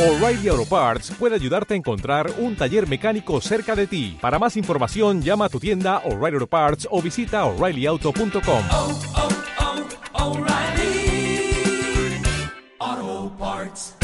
O'Reilly 0.00 0.48
Auto 0.48 0.64
Parts 0.64 1.10
puede 1.18 1.34
ayudarte 1.34 1.74
a 1.74 1.76
encontrar 1.76 2.32
un 2.38 2.56
taller 2.56 2.88
mecánico 2.88 3.38
cerca 3.42 3.76
de 3.76 3.86
ti. 3.86 4.16
Para 4.18 4.38
más 4.38 4.56
información, 4.56 5.20
llama 5.20 5.44
a 5.44 5.48
tu 5.50 5.60
tienda 5.60 5.98
O'Reilly 6.06 6.36
Auto 6.36 6.46
Parts 6.46 6.88
o 6.90 7.02
visita 7.02 7.44
oreillyauto.com. 7.44 8.62
oh, 8.72 8.98
oh, 12.80 13.32
Parts. 13.38 13.94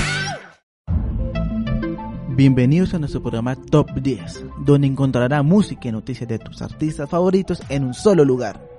Bienvenidos 2.29 2.93
a 2.93 2.99
nuestro 2.99 3.23
programa 3.23 3.57
Top 3.57 3.91
10, 3.95 4.45
donde 4.67 4.89
encontrará 4.89 5.43
música 5.43 5.89
y 5.89 5.93
noticias 5.93 6.29
de 6.29 6.39
tus 6.39 6.61
artistas 6.61 7.09
favoritos 7.09 7.63
en 7.71 7.85
un 7.85 7.95
solo 7.95 8.23
lugar. 8.23 8.76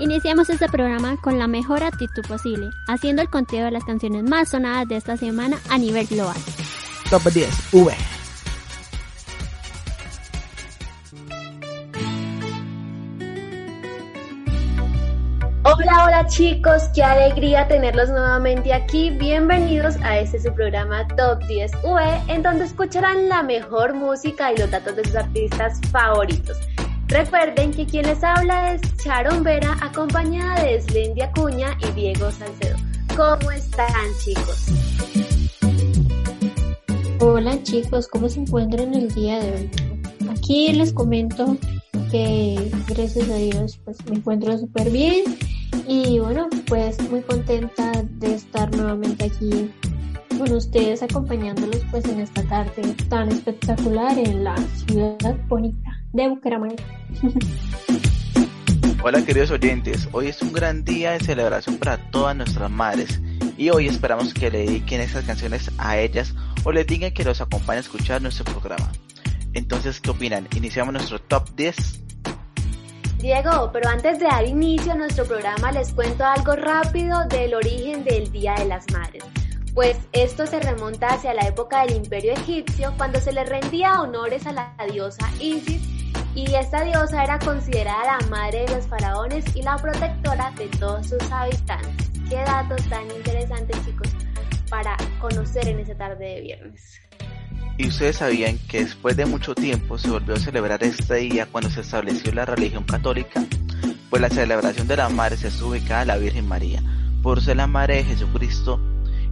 Iniciamos 0.00 0.48
este 0.48 0.66
programa 0.66 1.18
con 1.18 1.38
la 1.38 1.46
mejor 1.46 1.82
actitud 1.82 2.22
posible, 2.26 2.70
haciendo 2.88 3.20
el 3.20 3.28
conteo 3.28 3.66
de 3.66 3.70
las 3.70 3.84
canciones 3.84 4.24
más 4.24 4.48
sonadas 4.48 4.88
de 4.88 4.96
esta 4.96 5.18
semana 5.18 5.58
a 5.68 5.76
nivel 5.76 6.06
global. 6.06 6.38
Top 7.10 7.22
10 7.22 7.50
V. 7.74 7.94
Hola, 15.64 16.04
hola 16.06 16.26
chicos, 16.28 16.84
qué 16.94 17.02
alegría 17.02 17.68
tenerlos 17.68 18.08
nuevamente 18.08 18.72
aquí. 18.72 19.10
Bienvenidos 19.10 19.96
a 20.02 20.18
este 20.18 20.40
su 20.40 20.54
programa 20.54 21.06
Top 21.08 21.44
10 21.46 21.72
V, 21.84 22.22
en 22.28 22.42
donde 22.42 22.64
escucharán 22.64 23.28
la 23.28 23.42
mejor 23.42 23.92
música 23.92 24.50
y 24.50 24.56
los 24.56 24.70
datos 24.70 24.96
de 24.96 25.04
sus 25.04 25.16
artistas 25.16 25.78
favoritos. 25.92 26.56
Recuerden 27.10 27.72
que 27.72 27.86
quien 27.86 28.06
les 28.06 28.22
habla 28.22 28.74
es 28.74 28.82
Sharon 29.04 29.42
Vera, 29.42 29.76
acompañada 29.82 30.62
de 30.62 30.80
Slendy 30.80 31.22
Acuña 31.22 31.76
y 31.80 31.90
Diego 31.90 32.30
Salcedo. 32.30 32.76
¿Cómo 33.16 33.50
están 33.50 33.88
chicos? 34.22 34.66
Hola 37.18 37.60
chicos, 37.64 38.06
¿cómo 38.06 38.28
se 38.28 38.38
encuentran 38.38 38.94
el 38.94 39.12
día 39.12 39.40
de 39.40 39.50
hoy? 39.52 39.70
Aquí 40.30 40.72
les 40.72 40.92
comento 40.92 41.56
que 42.12 42.70
gracias 42.86 43.28
a 43.28 43.34
Dios 43.34 43.80
pues 43.84 43.98
me 44.06 44.16
encuentro 44.16 44.56
súper 44.56 44.90
bien 44.90 45.24
y 45.88 46.20
bueno 46.20 46.48
pues 46.68 46.96
muy 47.10 47.22
contenta 47.22 47.90
de 48.04 48.34
estar 48.34 48.70
nuevamente 48.76 49.24
aquí 49.24 49.68
con 50.38 50.52
ustedes 50.52 51.02
acompañándolos 51.02 51.82
pues 51.90 52.04
en 52.04 52.20
esta 52.20 52.42
tarde 52.44 52.94
tan 53.08 53.30
espectacular 53.30 54.16
en 54.16 54.44
la 54.44 54.56
ciudad 54.86 55.36
bonita 55.48 55.89
de 56.12 56.28
Bucaramanga. 56.28 56.84
Hola 59.02 59.24
queridos 59.24 59.50
oyentes, 59.50 60.08
hoy 60.12 60.28
es 60.28 60.42
un 60.42 60.52
gran 60.52 60.84
día 60.84 61.12
de 61.12 61.20
celebración 61.20 61.78
para 61.78 62.10
todas 62.10 62.36
nuestras 62.36 62.70
madres 62.70 63.20
y 63.56 63.70
hoy 63.70 63.86
esperamos 63.86 64.34
que 64.34 64.50
le 64.50 64.58
dediquen 64.58 65.00
estas 65.00 65.24
canciones 65.24 65.70
a 65.78 65.96
ellas 65.96 66.34
o 66.64 66.72
les 66.72 66.86
digan 66.86 67.12
que 67.12 67.24
los 67.24 67.40
acompañen 67.40 67.78
a 67.78 67.80
escuchar 67.80 68.20
nuestro 68.20 68.44
programa. 68.44 68.92
Entonces, 69.54 70.00
¿qué 70.00 70.10
opinan? 70.10 70.48
¿Iniciamos 70.54 70.92
nuestro 70.92 71.18
top 71.18 71.48
10? 71.56 71.76
Diego, 73.18 73.70
pero 73.72 73.88
antes 73.88 74.18
de 74.18 74.26
dar 74.26 74.46
inicio 74.46 74.92
a 74.92 74.96
nuestro 74.96 75.24
programa 75.24 75.72
les 75.72 75.92
cuento 75.92 76.24
algo 76.24 76.56
rápido 76.56 77.26
del 77.28 77.54
origen 77.54 78.04
del 78.04 78.30
Día 78.30 78.54
de 78.54 78.66
las 78.66 78.84
Madres. 78.92 79.24
Pues 79.74 79.96
esto 80.12 80.46
se 80.46 80.60
remonta 80.60 81.08
hacia 81.08 81.32
la 81.32 81.46
época 81.46 81.86
del 81.86 81.96
Imperio 81.96 82.32
egipcio 82.32 82.92
cuando 82.96 83.20
se 83.20 83.32
le 83.32 83.44
rendía 83.44 84.02
honores 84.02 84.46
a 84.46 84.52
la 84.52 84.74
diosa 84.90 85.30
Isis 85.40 85.99
y 86.34 86.54
esta 86.54 86.84
diosa 86.84 87.24
era 87.24 87.38
considerada 87.38 88.18
la 88.20 88.26
madre 88.28 88.64
de 88.66 88.76
los 88.76 88.86
faraones 88.86 89.44
y 89.54 89.62
la 89.62 89.76
protectora 89.76 90.52
de 90.56 90.66
todos 90.78 91.08
sus 91.08 91.32
habitantes. 91.32 92.10
Qué 92.28 92.36
datos 92.36 92.82
tan 92.88 93.10
interesantes 93.10 93.84
chicos 93.84 94.08
para 94.68 94.96
conocer 95.20 95.66
en 95.68 95.80
esa 95.80 95.94
tarde 95.96 96.24
de 96.24 96.40
viernes. 96.40 97.00
¿Y 97.76 97.88
ustedes 97.88 98.16
sabían 98.16 98.58
que 98.68 98.84
después 98.84 99.16
de 99.16 99.26
mucho 99.26 99.54
tiempo 99.54 99.98
se 99.98 100.10
volvió 100.10 100.34
a 100.34 100.38
celebrar 100.38 100.82
este 100.84 101.14
día 101.16 101.46
cuando 101.46 101.70
se 101.70 101.80
estableció 101.80 102.32
la 102.32 102.44
religión 102.44 102.84
católica? 102.84 103.42
Pues 104.10 104.22
la 104.22 104.28
celebración 104.28 104.86
de 104.86 104.96
la 104.96 105.08
madre 105.08 105.36
se 105.36 105.64
ubicada 105.64 106.02
a 106.02 106.04
la 106.04 106.16
Virgen 106.18 106.46
María, 106.46 106.82
por 107.22 107.42
ser 107.42 107.56
la 107.56 107.66
madre 107.66 107.96
de 107.96 108.04
Jesucristo, 108.04 108.80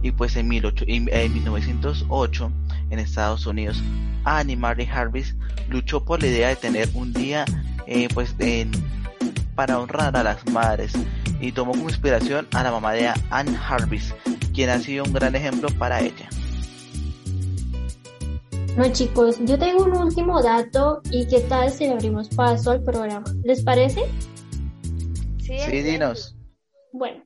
y 0.01 0.11
pues 0.11 0.35
en, 0.35 0.49
18 0.49 0.85
en 0.87 1.33
1908 1.33 2.51
en 2.89 2.99
Estados 2.99 3.45
Unidos, 3.45 3.81
Annie 4.23 4.55
Mary 4.55 4.87
Harvis 4.91 5.35
luchó 5.69 6.03
por 6.03 6.21
la 6.21 6.27
idea 6.27 6.49
de 6.49 6.55
tener 6.55 6.89
un 6.93 7.13
día 7.13 7.45
eh, 7.87 8.07
pues 8.13 8.35
en, 8.39 8.71
para 9.55 9.79
honrar 9.79 10.15
a 10.15 10.23
las 10.23 10.45
madres 10.51 10.93
y 11.41 11.51
tomó 11.51 11.71
como 11.71 11.89
inspiración 11.89 12.47
a 12.53 12.63
la 12.63 12.71
mamá 12.71 12.93
de 12.93 13.11
Anne 13.29 13.57
Harvis, 13.57 14.13
quien 14.53 14.69
ha 14.69 14.79
sido 14.79 15.05
un 15.05 15.13
gran 15.13 15.35
ejemplo 15.35 15.69
para 15.77 16.01
ella. 16.01 16.29
No 18.77 18.89
chicos, 18.93 19.37
yo 19.43 19.57
tengo 19.57 19.83
un 19.83 19.97
último 19.97 20.41
dato 20.41 21.01
y 21.11 21.27
qué 21.27 21.41
tal 21.41 21.69
si 21.71 21.85
le 21.85 21.93
abrimos 21.93 22.29
paso 22.29 22.71
al 22.71 22.83
programa. 22.83 23.25
¿Les 23.43 23.61
parece? 23.61 24.03
Sí, 25.39 25.81
dinos. 25.81 26.35
Bueno, 26.93 27.23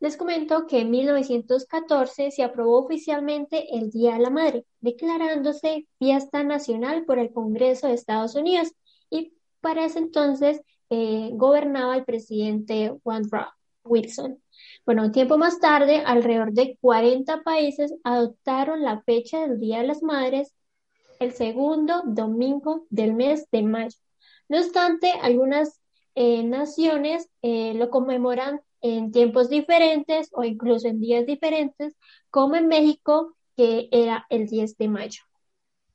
les 0.00 0.16
comento 0.16 0.66
que 0.66 0.80
en 0.80 0.90
1914 0.90 2.30
se 2.30 2.42
aprobó 2.42 2.78
oficialmente 2.84 3.76
el 3.76 3.90
Día 3.90 4.14
de 4.14 4.20
la 4.20 4.30
Madre, 4.30 4.66
declarándose 4.80 5.86
fiesta 5.98 6.42
nacional 6.42 7.04
por 7.04 7.18
el 7.18 7.32
Congreso 7.32 7.86
de 7.86 7.94
Estados 7.94 8.34
Unidos 8.34 8.72
y 9.10 9.32
para 9.60 9.84
ese 9.86 9.98
entonces 9.98 10.60
eh, 10.90 11.30
gobernaba 11.32 11.96
el 11.96 12.04
presidente 12.04 12.92
Woodrow 13.04 13.46
Wilson. 13.84 14.42
Bueno, 14.84 15.04
un 15.04 15.12
tiempo 15.12 15.38
más 15.38 15.58
tarde, 15.60 16.02
alrededor 16.04 16.52
de 16.52 16.78
40 16.80 17.42
países 17.42 17.94
adoptaron 18.04 18.82
la 18.82 19.02
fecha 19.02 19.40
del 19.40 19.58
Día 19.58 19.78
de 19.78 19.86
las 19.88 20.02
Madres 20.02 20.52
el 21.18 21.32
segundo 21.32 22.02
domingo 22.04 22.86
del 22.90 23.14
mes 23.14 23.48
de 23.50 23.62
mayo. 23.62 23.98
No 24.48 24.58
obstante, 24.58 25.10
algunas 25.22 25.80
eh, 26.14 26.42
naciones 26.44 27.28
eh, 27.42 27.74
lo 27.74 27.90
conmemoran 27.90 28.60
en 28.82 29.12
tiempos 29.12 29.48
diferentes 29.50 30.28
o 30.32 30.44
incluso 30.44 30.88
en 30.88 31.00
días 31.00 31.26
diferentes, 31.26 31.96
como 32.30 32.56
en 32.56 32.68
México, 32.68 33.36
que 33.56 33.88
era 33.92 34.26
el 34.30 34.46
10 34.46 34.76
de 34.78 34.88
mayo. 34.88 35.22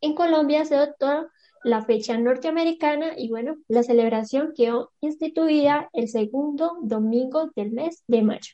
En 0.02 0.16
Colombia 0.16 0.66
se 0.66 0.76
adoptó 0.76 1.30
la 1.64 1.84
fecha 1.86 2.18
norteamericana 2.18 3.14
y 3.18 3.30
bueno, 3.30 3.58
la 3.68 3.84
celebración 3.84 4.54
quedó 4.56 4.92
instituida 5.02 5.90
el 5.94 6.10
segundo 6.10 6.78
domingo 6.84 7.52
del 7.56 7.72
mes 7.72 8.04
de 8.08 8.22
mayo. 8.24 8.54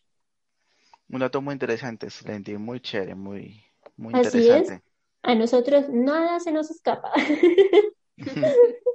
Un 1.10 1.20
dato 1.20 1.42
muy 1.42 1.52
interesante, 1.54 2.06
excelente, 2.08 2.58
muy 2.58 2.80
chévere, 2.80 3.14
muy, 3.16 3.62
muy 3.98 4.14
Así 4.14 4.14
interesante. 4.14 4.50
es, 4.50 4.82
a 5.24 5.36
nosotros 5.36 5.90
nada 5.90 6.40
se 6.40 6.52
nos 6.52 6.70
escapa. 6.72 7.12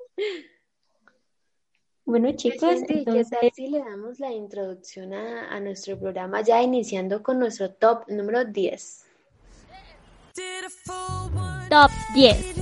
Bueno, 2.13 2.31
chicos, 2.33 2.83
¿qué 2.87 2.99
entonces, 2.99 3.31
tal 3.31 3.51
si 3.55 3.69
le 3.69 3.79
damos 3.79 4.21
la 4.21 4.31
introducción 4.31 5.15
a, 5.15 5.49
a 5.49 5.61
nuestro 5.61 5.99
programa 5.99 6.43
ya 6.43 6.61
iniciando 6.61 7.23
con 7.23 7.39
nuestro 7.39 7.71
top 7.71 8.07
número 8.09 8.45
10? 8.45 9.07
Top 11.71 11.91
10. 12.15 12.55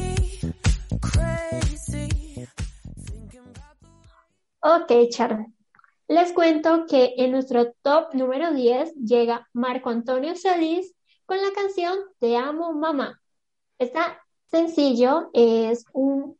ok, 4.61 4.93
Charo. 5.11 5.47
Les 6.07 6.33
cuento 6.33 6.87
que 6.87 7.15
en 7.17 7.33
nuestro 7.33 7.73
top 7.83 8.15
número 8.15 8.55
10 8.55 8.95
llega 9.05 9.49
Marco 9.53 9.91
Antonio 9.91 10.37
Solís 10.37 10.95
con 11.27 11.39
la 11.39 11.51
canción 11.53 11.99
Te 12.21 12.37
amo, 12.37 12.73
mamá. 12.73 13.21
Está 13.81 14.25
sencillo, 14.47 15.29
es 15.33 15.87
un, 15.93 16.39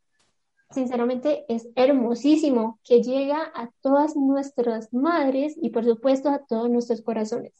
sinceramente, 0.71 1.45
es 1.47 1.67
hermosísimo 1.75 2.79
que 2.83 3.01
llega 3.01 3.51
a 3.55 3.69
todas 3.81 4.15
nuestras 4.15 4.93
madres 4.93 5.55
y 5.61 5.69
por 5.69 5.85
supuesto 5.85 6.29
a 6.29 6.45
todos 6.45 6.69
nuestros 6.69 7.01
corazones. 7.01 7.53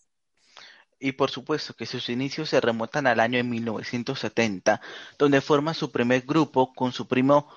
Y 0.99 1.13
por 1.13 1.31
supuesto 1.31 1.74
que 1.74 1.86
sus 1.86 2.09
inicios 2.09 2.50
se 2.50 2.62
remontan 2.62 3.07
al 3.07 3.19
año 3.19 3.38
de 3.38 3.44
1970, 3.44 4.81
donde 5.18 5.41
forma 5.41 5.74
su 5.74 5.91
primer 5.91 6.21
grupo 6.21 6.74
con 6.74 6.91
su 6.91 7.07
primo 7.07 7.47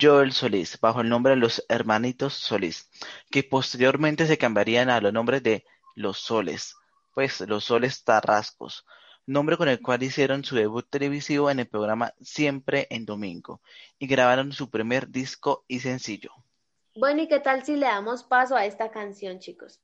Joel 0.00 0.32
Solís, 0.32 0.78
bajo 0.80 1.02
el 1.02 1.10
nombre 1.10 1.34
de 1.34 1.36
los 1.36 1.62
Hermanitos 1.68 2.32
Solís, 2.32 2.88
que 3.30 3.42
posteriormente 3.42 4.26
se 4.26 4.38
cambiarían 4.38 4.88
a 4.88 5.00
los 5.00 5.12
nombres 5.12 5.42
de 5.42 5.64
Los 5.94 6.18
Soles, 6.18 6.76
pues 7.12 7.40
Los 7.42 7.64
Soles 7.64 8.02
Tarrascos, 8.04 8.86
nombre 9.26 9.56
con 9.56 9.68
el 9.68 9.80
cual 9.80 10.02
hicieron 10.02 10.44
su 10.44 10.56
debut 10.56 10.86
televisivo 10.88 11.50
en 11.50 11.60
el 11.60 11.66
programa 11.66 12.12
Siempre 12.20 12.86
en 12.90 13.06
Domingo, 13.06 13.60
y 13.98 14.06
grabaron 14.06 14.52
su 14.52 14.70
primer 14.70 15.08
disco 15.08 15.64
y 15.68 15.80
sencillo. 15.80 16.30
Bueno, 16.96 17.22
¿y 17.22 17.28
qué 17.28 17.40
tal 17.40 17.64
si 17.64 17.76
le 17.76 17.86
damos 17.86 18.22
paso 18.22 18.56
a 18.56 18.66
esta 18.66 18.90
canción, 18.90 19.40
chicos? 19.40 19.80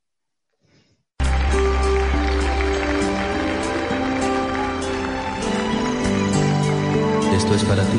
Esto 7.34 7.54
es 7.54 7.64
para 7.64 7.82
ti. 7.82 7.98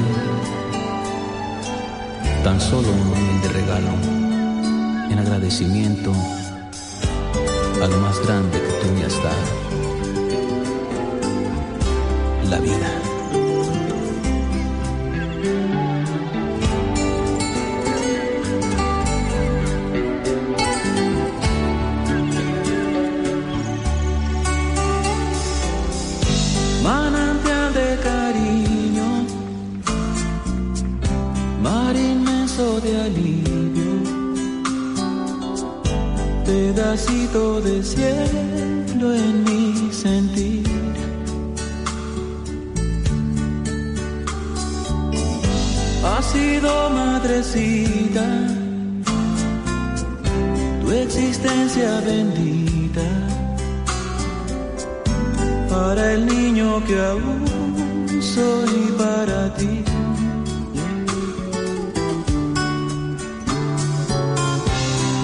Tan 2.44 2.62
solo 2.62 2.88
un 2.90 3.02
humilde 3.02 3.48
regalo 3.50 3.90
en 5.12 5.20
agradecimiento 5.20 6.12
a 7.82 7.88
lo 7.88 7.98
más 7.98 8.20
grande 8.26 8.62
que 8.62 8.86
tú 8.86 8.94
me 8.94 9.04
has 9.04 9.24
dado. 9.24 9.71
La 12.52 12.60
vida. 12.60 12.90
Manantial 26.84 27.74
de 27.74 27.90
cariño, 28.10 29.08
mar 31.64 31.96
inmenso 31.96 32.82
de 32.82 32.92
alivio, 33.08 33.94
pedacito 36.46 37.62
de 37.62 37.82
cielo 37.82 39.08
en 39.14 39.44
mi 39.46 39.94
sentir. 39.94 40.71
Ha 46.04 46.20
sido 46.24 46.90
madrecita, 46.90 48.26
tu 50.82 50.92
existencia 50.92 52.02
bendita 52.02 53.08
para 55.70 56.14
el 56.14 56.26
niño 56.26 56.84
que 56.88 57.00
aún 57.00 57.46
soy 58.20 58.94
para 58.98 59.54
ti. 59.54 59.84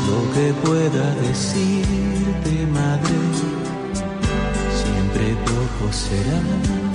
Lo 0.09 0.19
que 0.33 0.53
pueda 0.63 1.05
decirte, 1.27 2.67
madre, 2.71 3.17
siempre 4.79 5.35
poco 5.43 5.91
será. 5.91 6.86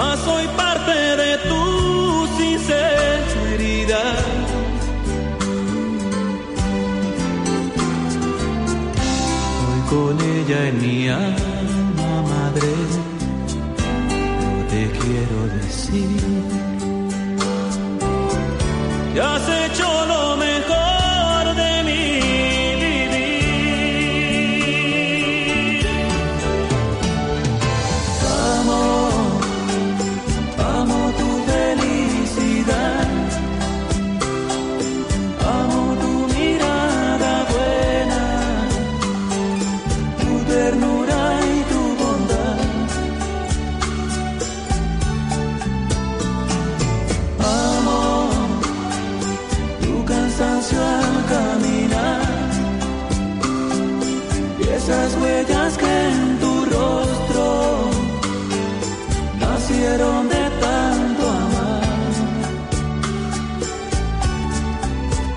Mas 0.00 0.18
soy 0.20 0.46
parte 0.56 0.96
de 1.22 1.36
tu 1.48 2.26
sinceridad. 2.38 4.24
Hoy 9.66 9.80
con 9.90 10.14
ella 10.36 10.68
en 10.68 10.76
mi 10.80 11.08
alma, 11.08 12.12
madre, 12.32 12.70
yo 14.42 14.58
te 14.72 14.82
quiero 15.00 15.38
decir. 15.58 16.20
que 19.12 19.20
has 19.20 19.48
hecho 19.64 19.86
lo 20.06 20.29
esas 54.90 55.14
huellas 55.22 55.78
que 55.78 56.08
en 56.12 56.38
tu 56.40 56.64
rostro 56.64 57.90
nacieron 59.38 60.28
de 60.28 60.44
tanto 60.64 61.22
amar. 61.44 61.82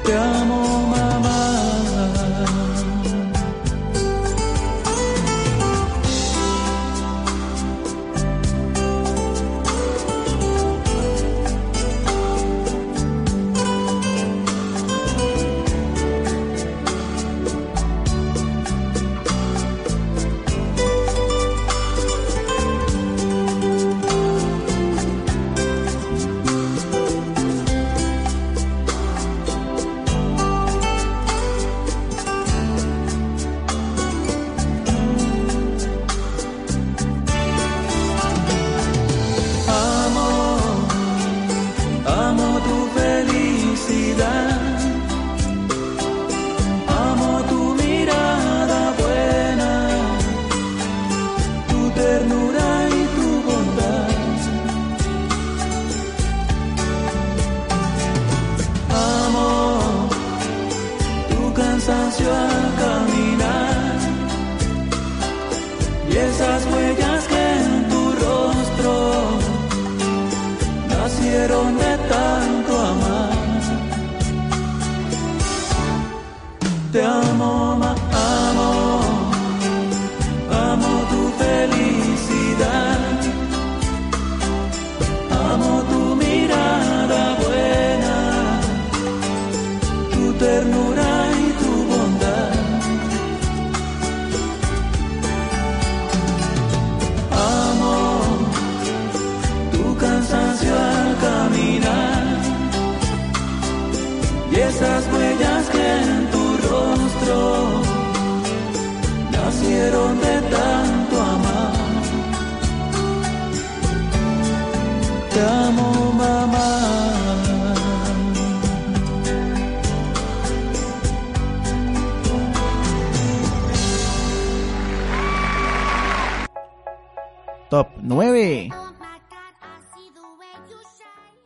Te 0.05 0.13
amo, 0.17 0.72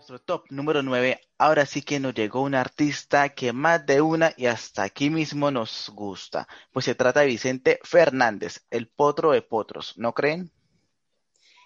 Nuestro 0.10 0.38
top 0.38 0.46
número 0.52 0.82
9, 0.84 1.20
ahora 1.38 1.66
sí 1.66 1.82
que 1.82 2.00
nos 2.00 2.14
llegó 2.14 2.42
un 2.42 2.56
artista 2.56 3.28
que 3.28 3.52
más 3.52 3.86
de 3.86 4.00
una 4.00 4.32
y 4.38 4.46
hasta 4.46 4.84
aquí 4.84 5.10
mismo 5.10 5.52
nos 5.52 5.90
gusta, 5.94 6.48
pues 6.72 6.86
se 6.86 6.96
trata 6.96 7.20
de 7.20 7.26
Vicente 7.26 7.82
Fernández, 7.84 8.66
el 8.70 8.88
potro 8.88 9.32
de 9.32 9.42
potros, 9.42 9.98
¿no 9.98 10.14
creen? 10.14 10.50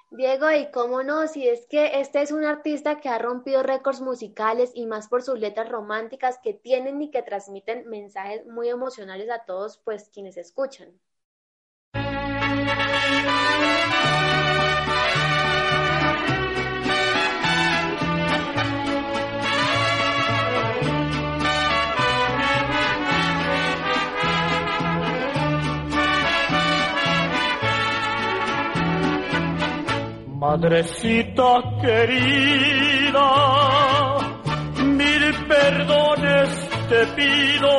Diego, 0.10 0.50
y 0.50 0.72
cómo 0.72 1.04
no, 1.04 1.28
si 1.28 1.48
es 1.48 1.68
que 1.68 2.00
este 2.00 2.24
es 2.24 2.32
un 2.32 2.44
artista 2.44 3.00
que 3.00 3.10
ha 3.10 3.20
rompido 3.20 3.62
récords 3.62 4.02
musicales 4.02 4.72
y 4.74 4.88
más 4.88 5.08
por 5.08 5.22
sus 5.22 5.38
letras 5.38 5.70
románticas 5.70 6.40
que 6.42 6.56
tienen 6.56 7.00
y 7.00 7.12
que 7.12 7.22
transmiten 7.22 7.88
mensajes 7.90 8.48
muy 8.48 8.70
emocionales 8.70 9.30
a 9.30 9.46
todos, 9.46 9.78
pues 9.86 10.10
quienes 10.12 10.38
escuchan. 10.38 11.00
Madrecita 30.42 31.62
querida, 31.80 33.28
mil 34.84 35.34
perdones 35.48 36.50
te 36.90 37.06
pido 37.16 37.70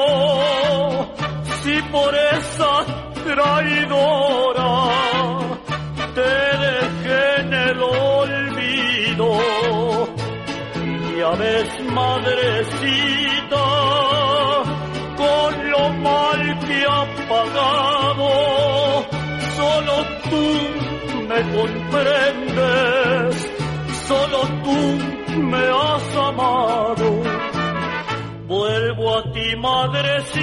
si 1.60 1.82
por 1.90 2.14
esa 2.14 2.84
traidora 3.24 4.70
te 6.14 6.32
dejé 6.66 7.40
en 7.40 7.52
el 7.52 7.82
olvido. 7.82 9.28
Ya 11.18 11.30
ves, 11.30 11.68
madrecita, 11.92 13.64
con 15.16 15.70
lo 15.72 15.88
mal 15.94 16.58
que 16.60 16.84
ha 16.88 17.04
pagado, 17.28 18.51
me 21.32 21.40
comprendes, 21.56 23.34
solo 24.06 24.38
tú 24.64 24.80
me 25.40 25.64
has 25.66 26.16
amado. 26.16 27.22
Vuelvo 28.46 29.18
a 29.18 29.32
ti, 29.32 29.56
madrecita, 29.56 30.42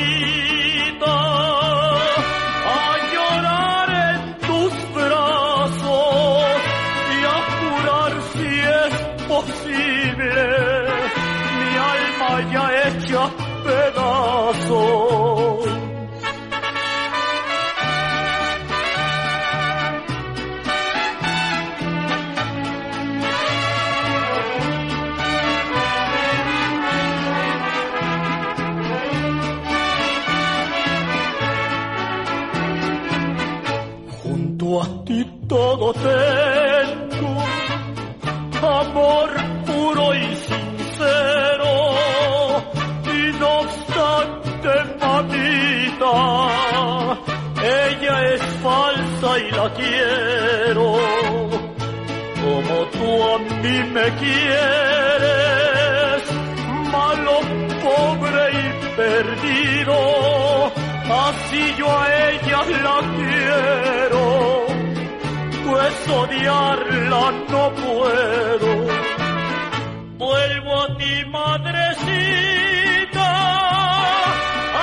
no 67.51 67.71
puedo. 67.73 68.69
Vuelvo 70.17 70.81
a 70.81 70.97
ti, 70.97 71.25
madrecita, 71.31 73.29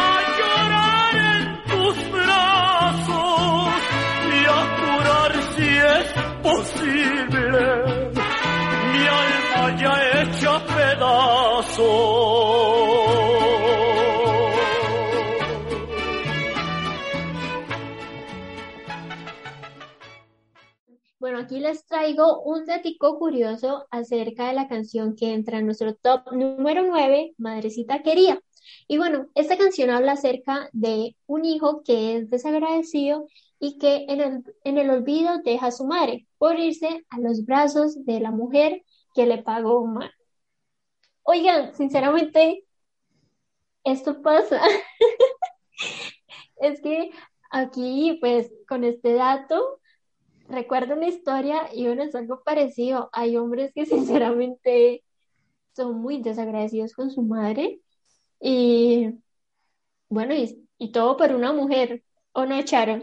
a 0.03 0.07
llorar 0.39 1.15
en 1.35 1.43
tus 1.71 1.97
brazos 2.11 3.75
y 4.33 4.39
a 4.59 4.61
jurar 4.79 5.33
si 5.55 5.69
es 5.95 6.07
posible, 6.43 7.55
mi 8.93 9.05
alma 9.23 9.65
ya 9.81 9.95
hecha 10.23 10.55
pedazos. 10.67 12.17
Bueno, 21.19 21.41
aquí 21.41 21.59
les 21.59 21.86
un 22.45 22.65
datico 22.67 23.19
curioso 23.19 23.87
acerca 23.91 24.49
de 24.49 24.55
la 24.55 24.69
canción 24.69 25.17
que 25.17 25.33
entra 25.33 25.59
en 25.59 25.67
nuestro 25.67 25.95
top 25.95 26.33
número 26.33 26.83
9, 26.87 27.35
Madrecita 27.39 28.03
Quería. 28.03 28.41
Y 28.89 28.99
bueno, 28.99 29.27
esta 29.35 29.57
canción 29.57 29.91
habla 29.91 30.13
acerca 30.13 30.69
de 30.73 31.17
un 31.27 31.45
hijo 31.45 31.83
que 31.85 32.17
es 32.17 32.31
desagradecido 32.31 33.27
y 33.59 33.79
que 33.79 34.07
en 34.09 34.21
el, 34.21 34.45
en 34.65 34.79
el 34.79 34.91
olvido 34.91 35.39
deja 35.45 35.67
a 35.69 35.73
su 35.73 35.85
madre 35.85 36.27
por 36.39 36.59
irse 36.59 37.05
a 37.11 37.19
los 37.19 37.45
brazos 37.45 38.05
de 38.05 38.21
la 38.21 38.31
mujer 38.31 38.83
que 39.15 39.27
le 39.27 39.43
pagó 39.43 39.87
mal. 39.87 40.13
Oigan, 41.23 41.75
sinceramente, 41.75 42.65
esto 43.85 44.23
pasa. 44.23 44.61
Es 46.59 46.81
que 46.81 47.11
aquí, 47.51 48.17
pues, 48.19 48.51
con 48.67 48.83
este 48.83 49.13
dato, 49.13 49.79
recuerdo 50.49 50.95
una 50.95 51.09
historia 51.09 51.69
y 51.73 51.87
bueno, 51.87 52.03
es 52.05 52.15
algo 52.15 52.43
parecido. 52.43 53.11
Hay 53.13 53.37
hombres 53.37 53.73
que 53.75 53.87
sinceramente 53.87 55.05
son 55.75 56.01
muy 56.01 56.23
desagradecidos 56.23 56.95
con 56.95 57.11
su 57.11 57.23
madre 57.23 57.81
y 58.41 59.11
bueno, 60.09 60.35
y, 60.35 60.69
y 60.79 60.93
todo 60.93 61.17
por 61.17 61.35
una 61.35 61.53
mujer, 61.53 62.03
¿o 62.33 62.47
no, 62.47 62.63
Charo? 62.63 63.03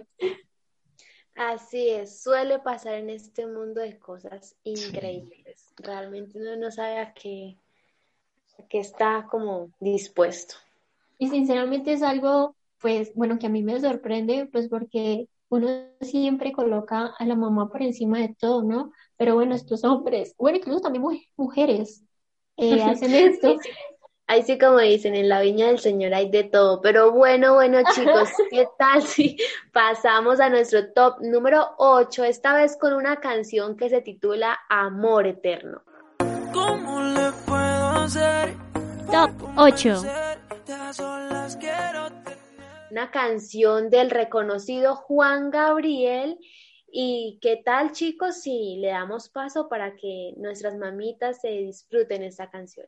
Así 1.35 1.89
es, 1.89 2.21
suele 2.21 2.59
pasar 2.59 2.95
en 2.95 3.09
este 3.09 3.47
mundo 3.47 3.81
de 3.81 3.97
cosas 3.97 4.55
increíbles. 4.63 5.73
Realmente 5.77 6.39
uno 6.39 6.55
no 6.55 6.71
sabe 6.71 6.99
a 6.99 7.13
qué, 7.13 7.57
a 8.59 8.67
qué 8.67 8.79
está 8.79 9.27
como 9.29 9.71
dispuesto. 9.79 10.55
Y 11.17 11.29
sinceramente 11.29 11.93
es 11.93 12.03
algo, 12.03 12.55
pues, 12.79 13.13
bueno, 13.15 13.39
que 13.39 13.47
a 13.47 13.49
mí 13.49 13.63
me 13.63 13.79
sorprende, 13.79 14.47
pues 14.51 14.69
porque 14.69 15.27
uno 15.53 15.67
siempre 16.01 16.51
coloca 16.51 17.13
a 17.17 17.25
la 17.25 17.35
mamá 17.35 17.69
por 17.69 17.81
encima 17.81 18.19
de 18.19 18.35
todo, 18.39 18.63
¿no? 18.63 18.91
Pero 19.17 19.35
bueno, 19.35 19.55
estos 19.55 19.83
hombres, 19.83 20.35
bueno, 20.37 20.57
incluso 20.57 20.81
también 20.81 21.03
mu- 21.03 21.19
mujeres 21.37 22.03
eh, 22.57 22.83
hacen 22.83 23.13
esto. 23.13 23.55
Ahí 24.25 24.41
sí 24.43 24.57
como 24.57 24.79
dicen, 24.79 25.15
en 25.15 25.27
la 25.29 25.41
viña 25.41 25.67
del 25.67 25.79
Señor 25.79 26.13
hay 26.13 26.29
de 26.31 26.45
todo. 26.45 26.81
Pero 26.81 27.11
bueno, 27.11 27.53
bueno 27.55 27.79
chicos, 27.93 28.29
¿qué 28.49 28.67
tal 28.79 29.03
si 29.03 29.37
pasamos 29.73 30.39
a 30.39 30.49
nuestro 30.49 30.91
top 30.93 31.19
número 31.21 31.71
8? 31.77 32.23
Esta 32.23 32.55
vez 32.55 32.77
con 32.77 32.93
una 32.93 33.17
canción 33.17 33.75
que 33.75 33.89
se 33.89 34.01
titula 34.01 34.57
Amor 34.69 35.27
Eterno. 35.27 35.83
¿Cómo 36.53 37.01
le 37.01 37.31
puedo 37.45 37.87
hacer? 38.03 38.55
Top 39.11 39.31
8. 39.57 40.01
Una 42.93 43.09
canción 43.09 43.89
del 43.89 44.11
reconocido 44.11 44.95
Juan 44.95 45.49
Gabriel. 45.49 46.37
¿Y 46.91 47.39
qué 47.41 47.59
tal 47.65 47.91
chicos 47.91 48.43
si 48.43 48.75
le 48.77 48.89
damos 48.89 49.29
paso 49.29 49.67
para 49.67 49.95
que 49.95 50.35
nuestras 50.37 50.77
mamitas 50.77 51.41
se 51.41 51.47
disfruten 51.47 52.21
esta 52.21 52.51
canción? 52.51 52.85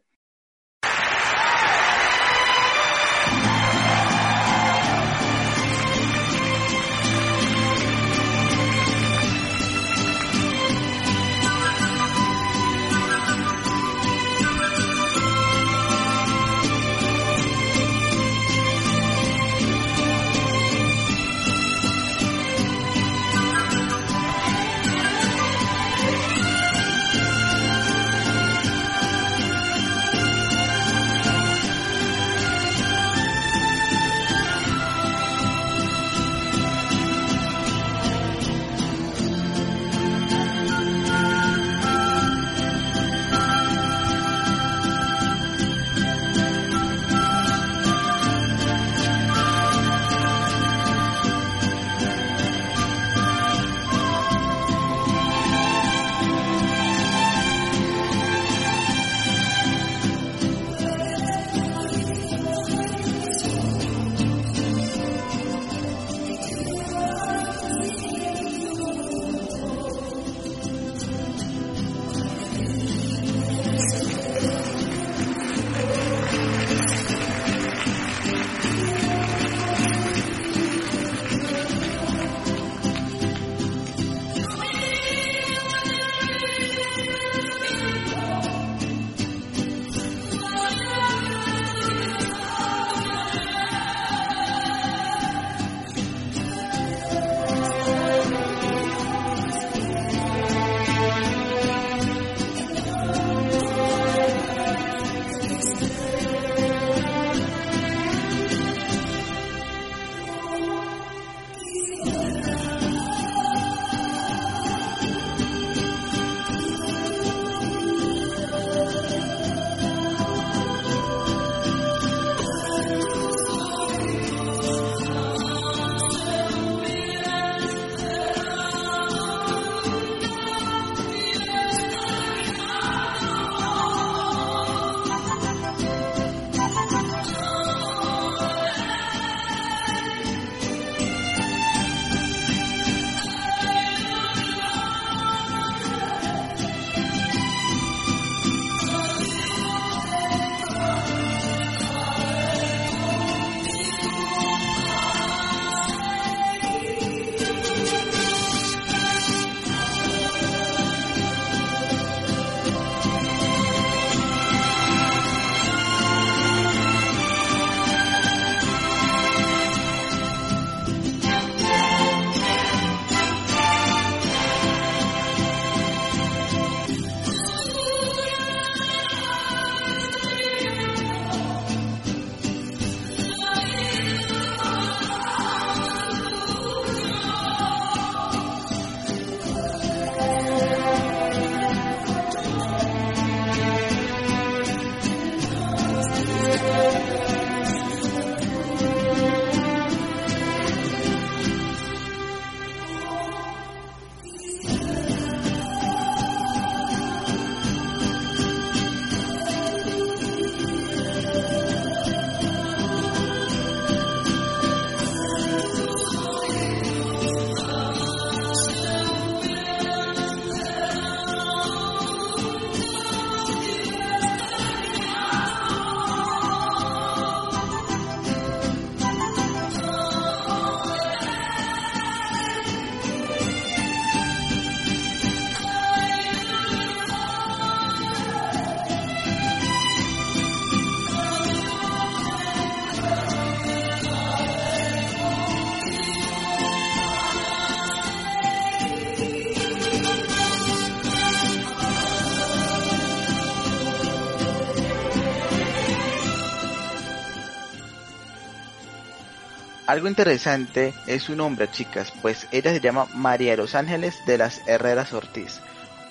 Algo 259.88 260.08
interesante 260.08 260.96
es 261.06 261.24
su 261.24 261.36
nombre, 261.36 261.70
chicas, 261.70 262.12
pues 262.24 262.48
ella 262.52 262.72
se 262.72 262.80
llama 262.80 263.08
María 263.14 263.52
de 263.52 263.58
los 263.58 263.76
Ángeles 263.76 264.16
de 264.26 264.40
las 264.40 264.68
Herreras 264.68 265.14
Ortiz. 265.14 265.60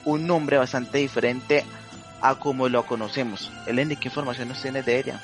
Un 0.04 0.28
nombre 0.28 0.58
bastante 0.58 0.98
diferente 0.98 1.64
a 2.20 2.36
como 2.36 2.68
lo 2.68 2.86
conocemos. 2.86 3.50
Eleni, 3.66 3.96
¿qué 3.96 4.08
información 4.08 4.48
nos 4.48 4.62
tienes 4.62 4.86
de 4.86 5.00
ella? 5.00 5.20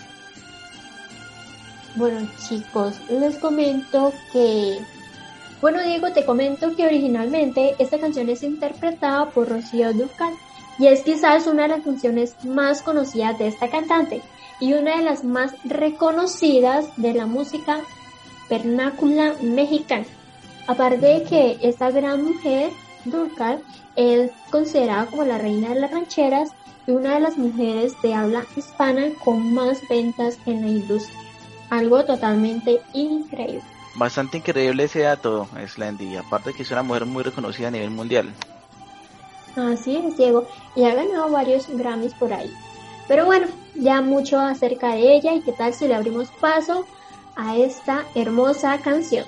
Bueno, 1.95 2.29
chicos, 2.49 3.01
les 3.09 3.37
comento 3.37 4.13
que. 4.33 4.79
Bueno, 5.61 5.81
Diego, 5.83 6.13
te 6.13 6.25
comento 6.25 6.75
que 6.75 6.87
originalmente 6.87 7.77
esta 7.79 8.01
canción 8.01 8.29
es 8.31 8.43
interpretada 8.43 9.31
por 9.31 9.49
Rocío 9.49 9.93
Dúrcal 9.93 10.33
y 10.79 10.89
es 10.89 11.03
quizás 11.03 11.47
una 11.47 11.65
de 11.65 11.69
las 11.69 11.85
canciones 11.85 12.35
más 12.45 12.83
conocidas 12.83 13.39
de 13.39 13.47
esta 13.47 13.69
cantante 13.69 14.23
y 14.59 14.73
una 14.73 14.97
de 14.97 15.05
las 15.05 15.23
más 15.23 15.53
reconocidas 15.65 16.87
de 16.97 17.15
la 17.15 17.27
música 17.27 17.81
vernácula 18.51 19.35
mexicana. 19.41 20.05
Aparte 20.67 21.07
de 21.07 21.23
que 21.25 21.59
esta 21.63 21.91
gran 21.91 22.25
mujer, 22.25 22.71
Dúrcal, 23.05 23.63
es 23.97 24.31
considerada 24.51 25.07
como 25.07 25.25
la 25.25 25.39
reina 25.39 25.71
de 25.71 25.81
las 25.81 25.91
rancheras 25.91 26.51
y 26.87 26.93
una 26.93 27.15
de 27.15 27.21
las 27.21 27.39
mujeres 27.39 27.95
de 28.03 28.15
habla 28.15 28.45
hispana 28.57 29.09
con 29.25 29.55
más 29.55 29.79
ventas 29.89 30.39
en 30.47 30.63
la 30.63 30.69
industria. 30.69 31.19
Algo 31.71 32.05
totalmente 32.05 32.81
increíble. 32.93 33.63
Bastante 33.95 34.39
increíble 34.39 34.85
ese 34.85 35.01
dato, 35.01 35.49
Slendy. 35.67 36.17
Aparte 36.17 36.53
que 36.53 36.63
es 36.63 36.71
una 36.71 36.83
mujer 36.83 37.07
muy 37.07 37.23
reconocida 37.23 37.69
a 37.69 37.71
nivel 37.71 37.91
mundial. 37.91 38.33
Así 39.57 39.97
es, 39.97 40.17
Diego. 40.17 40.47
Y 40.77 40.85
ha 40.85 40.95
ganado 40.95 41.31
varios 41.31 41.69
Grammys 41.69 42.15
por 42.15 42.33
ahí. 42.33 42.53
Pero 43.09 43.25
bueno, 43.25 43.49
ya 43.75 44.01
mucho 44.01 44.39
acerca 44.39 44.95
de 44.95 45.17
ella 45.17 45.35
y 45.35 45.41
qué 45.41 45.53
tal 45.53 45.75
si 45.75 45.89
le 45.89 45.95
abrimos 45.95 46.29
paso 46.41 46.87
a 47.41 47.57
esta 47.57 48.11
hermosa 48.15 48.83
canción. 48.83 49.27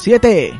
7. 0.00 0.58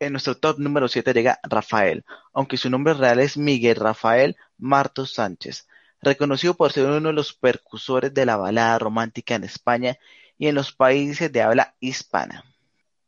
En 0.00 0.12
nuestro 0.12 0.36
top 0.36 0.58
número 0.58 0.88
7 0.88 1.12
llega 1.12 1.38
Rafael, 1.44 2.04
aunque 2.32 2.56
su 2.56 2.68
nombre 2.68 2.92
real 2.94 3.20
es 3.20 3.36
Miguel 3.36 3.76
Rafael 3.76 4.34
Martos 4.58 5.14
Sánchez, 5.14 5.68
reconocido 6.02 6.54
por 6.54 6.72
ser 6.72 6.86
uno 6.86 7.00
de 7.00 7.12
los 7.12 7.32
percursores 7.32 8.12
de 8.12 8.26
la 8.26 8.36
balada 8.36 8.80
romántica 8.80 9.36
en 9.36 9.44
España 9.44 9.96
y 10.38 10.48
en 10.48 10.56
los 10.56 10.72
países 10.72 11.30
de 11.30 11.40
habla 11.40 11.76
hispana. 11.78 12.44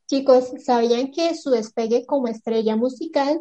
Chicos, 0.06 0.52
¿sabían 0.64 1.10
que 1.10 1.34
su 1.34 1.50
despegue 1.50 2.06
como 2.06 2.28
estrella 2.28 2.76
musical 2.76 3.40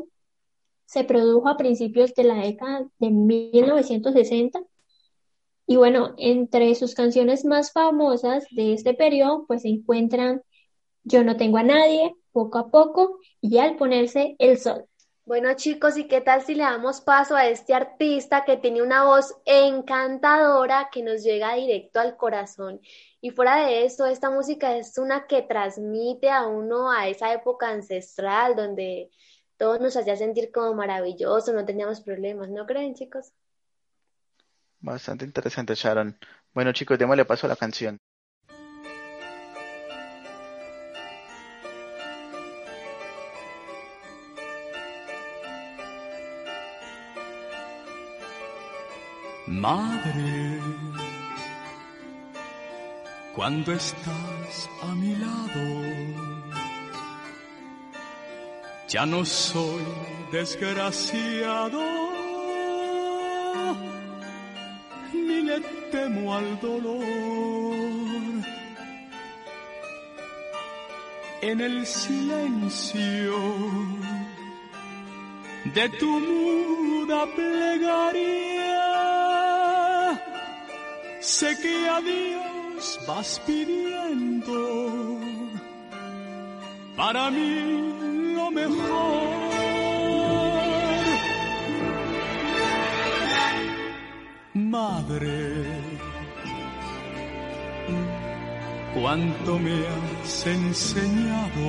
se 0.87 1.03
produjo 1.03 1.47
a 1.47 1.57
principios 1.57 2.15
de 2.15 2.23
la 2.23 2.37
década 2.37 2.87
de 2.97 3.11
1960? 3.11 4.63
Y 5.67 5.75
bueno, 5.75 6.15
entre 6.17 6.73
sus 6.73 6.95
canciones 6.95 7.45
más 7.45 7.71
famosas 7.71 8.45
de 8.49 8.73
este 8.73 8.95
periodo, 8.95 9.45
pues 9.47 9.61
se 9.61 9.67
encuentran 9.67 10.41
Yo 11.05 11.23
no 11.23 11.37
tengo 11.37 11.57
a 11.57 11.63
nadie, 11.63 12.15
Poco 12.31 12.57
a 12.57 12.69
poco 12.69 13.19
y 13.39 13.59
Al 13.59 13.77
ponerse 13.77 14.35
el 14.39 14.57
sol. 14.57 14.85
Bueno 15.23 15.53
chicos, 15.55 15.97
¿y 15.97 16.07
qué 16.07 16.21
tal 16.21 16.41
si 16.41 16.53
le 16.55 16.63
damos 16.63 17.01
paso 17.01 17.35
a 17.35 17.47
este 17.47 17.73
artista 17.73 18.43
que 18.43 18.57
tiene 18.57 18.81
una 18.81 19.05
voz 19.05 19.33
encantadora 19.45 20.89
que 20.91 21.01
nos 21.01 21.23
llega 21.23 21.55
directo 21.55 21.99
al 21.99 22.17
corazón? 22.17 22.81
Y 23.21 23.31
fuera 23.31 23.65
de 23.65 23.85
esto, 23.85 24.05
esta 24.05 24.29
música 24.29 24.77
es 24.77 24.97
una 24.97 25.25
que 25.27 25.43
transmite 25.43 26.29
a 26.29 26.47
uno 26.47 26.91
a 26.91 27.07
esa 27.07 27.33
época 27.33 27.69
ancestral 27.69 28.55
donde 28.55 29.09
todo 29.57 29.79
nos 29.79 29.95
hacía 29.95 30.15
sentir 30.17 30.51
como 30.51 30.73
maravilloso, 30.73 31.53
no 31.53 31.65
teníamos 31.65 32.01
problemas, 32.01 32.49
¿no 32.49 32.65
creen 32.65 32.95
chicos? 32.95 33.31
Bastante 34.79 35.25
interesante, 35.25 35.73
Sharon. 35.75 36.17
Bueno, 36.53 36.71
chicos, 36.73 36.99
démosle 36.99 37.25
paso 37.25 37.47
a 37.47 37.49
la 37.49 37.55
canción. 37.55 37.99
Madre, 49.65 50.59
cuando 53.35 53.73
estás 53.73 54.69
a 54.83 54.93
mi 54.93 55.15
lado, 55.15 55.65
ya 58.87 59.07
no 59.07 59.25
soy 59.25 59.83
desgraciado, 60.31 61.81
ni 65.13 65.41
le 65.49 65.59
temo 65.91 66.35
al 66.35 66.59
dolor. 66.59 66.95
En 71.41 71.59
el 71.59 71.87
silencio 71.87 73.35
de 75.73 75.89
tu 75.99 76.11
muda 76.19 77.25
plegaria, 77.35 78.64
sé 81.25 81.57
que 81.59 81.89
a 81.89 81.99
Dios 82.01 82.99
vas 83.07 83.41
pidiendo. 83.47 85.19
Para 86.95 87.31
mí 87.31 88.33
lo 88.35 88.51
mejor. 88.51 89.45
Madre, 94.53 95.65
cuánto 98.93 99.59
me 99.59 99.77
has 99.87 100.47
enseñado, 100.47 101.67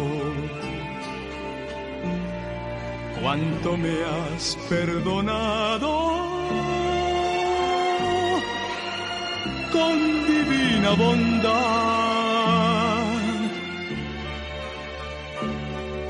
cuánto 3.21 3.77
me 3.77 3.95
has 4.05 4.57
perdonado 4.69 5.96
con 9.77 9.99
divina 10.33 10.91
bondad, 11.03 11.53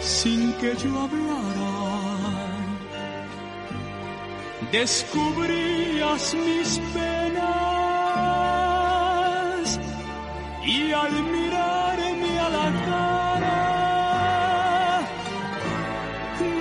sin 0.01 0.41
que 0.61 0.71
yo 0.83 0.91
hablara, 1.05 1.77
descubrías 4.73 6.25
mis 6.47 6.69
penas 6.95 7.47
y 10.65 10.93
al 11.03 11.15
mirarme 11.37 12.33
a 12.47 12.49
la 12.59 12.69
cara 12.89 13.67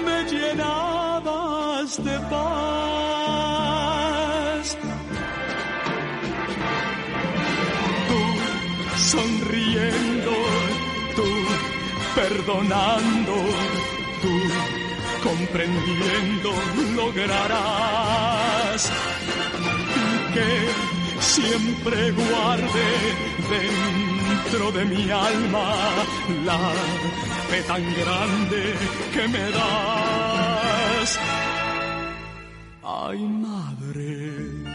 me 0.05 0.17
llenabas 0.31 1.89
de 2.03 2.15
paz. 2.31 2.74
Perdonando, 12.27 13.35
tú 14.21 14.33
comprendiendo 15.27 16.51
lograrás 16.95 18.91
que 20.33 20.49
siempre 21.21 22.11
guarde 22.11 22.87
dentro 23.55 24.71
de 24.71 24.85
mi 24.85 25.09
alma 25.11 25.75
la 26.45 26.59
fe 27.49 27.61
tan 27.63 27.83
grande 27.93 28.61
que 29.13 29.27
me 29.27 29.51
das. 29.51 31.19
Ay, 32.83 33.19
madre. 33.19 34.65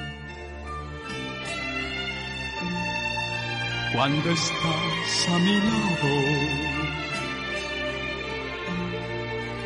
Cuando 3.92 4.30
estás 4.30 5.28
a 5.34 5.38
mi 5.40 5.56
lado, 5.58 6.70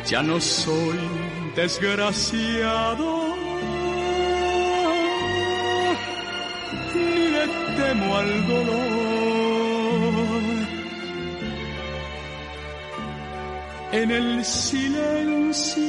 ya 0.07 0.21
no 0.21 0.39
soy 0.39 0.99
desgraciado. 1.55 3.35
Ni 6.93 7.27
le 7.33 7.47
temo 7.77 8.17
al 8.17 8.47
dolor. 8.47 8.85
En 13.91 14.11
el 14.11 14.45
silencio 14.45 15.83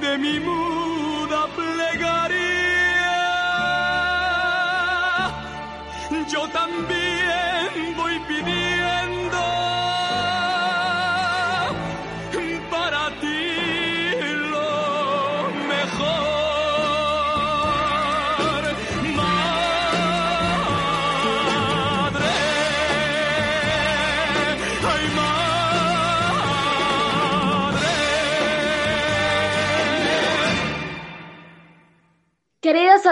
de 0.00 0.18
mi 0.18 0.40
muda 0.40 1.46
plegaria, 1.56 3.12
yo 6.28 6.48
también 6.48 7.96
voy 7.96 8.18
pidiendo 8.28 8.71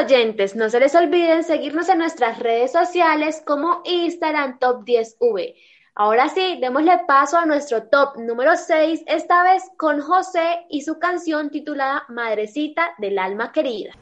oyentes, 0.00 0.56
no 0.56 0.70
se 0.70 0.80
les 0.80 0.94
olviden 0.94 1.44
seguirnos 1.44 1.88
en 1.88 1.98
nuestras 1.98 2.38
redes 2.38 2.72
sociales 2.72 3.42
como 3.46 3.82
Instagram 3.84 4.58
Top 4.58 4.84
10V. 4.84 5.54
Ahora 5.94 6.28
sí, 6.28 6.58
démosle 6.60 7.00
paso 7.06 7.36
a 7.36 7.44
nuestro 7.44 7.82
top 7.88 8.16
número 8.16 8.56
6, 8.56 9.02
esta 9.06 9.42
vez 9.42 9.62
con 9.76 10.00
José 10.00 10.64
y 10.70 10.82
su 10.82 10.98
canción 10.98 11.50
titulada 11.50 12.04
Madrecita 12.08 12.94
del 12.98 13.18
Alma 13.18 13.52
Querida. 13.52 13.92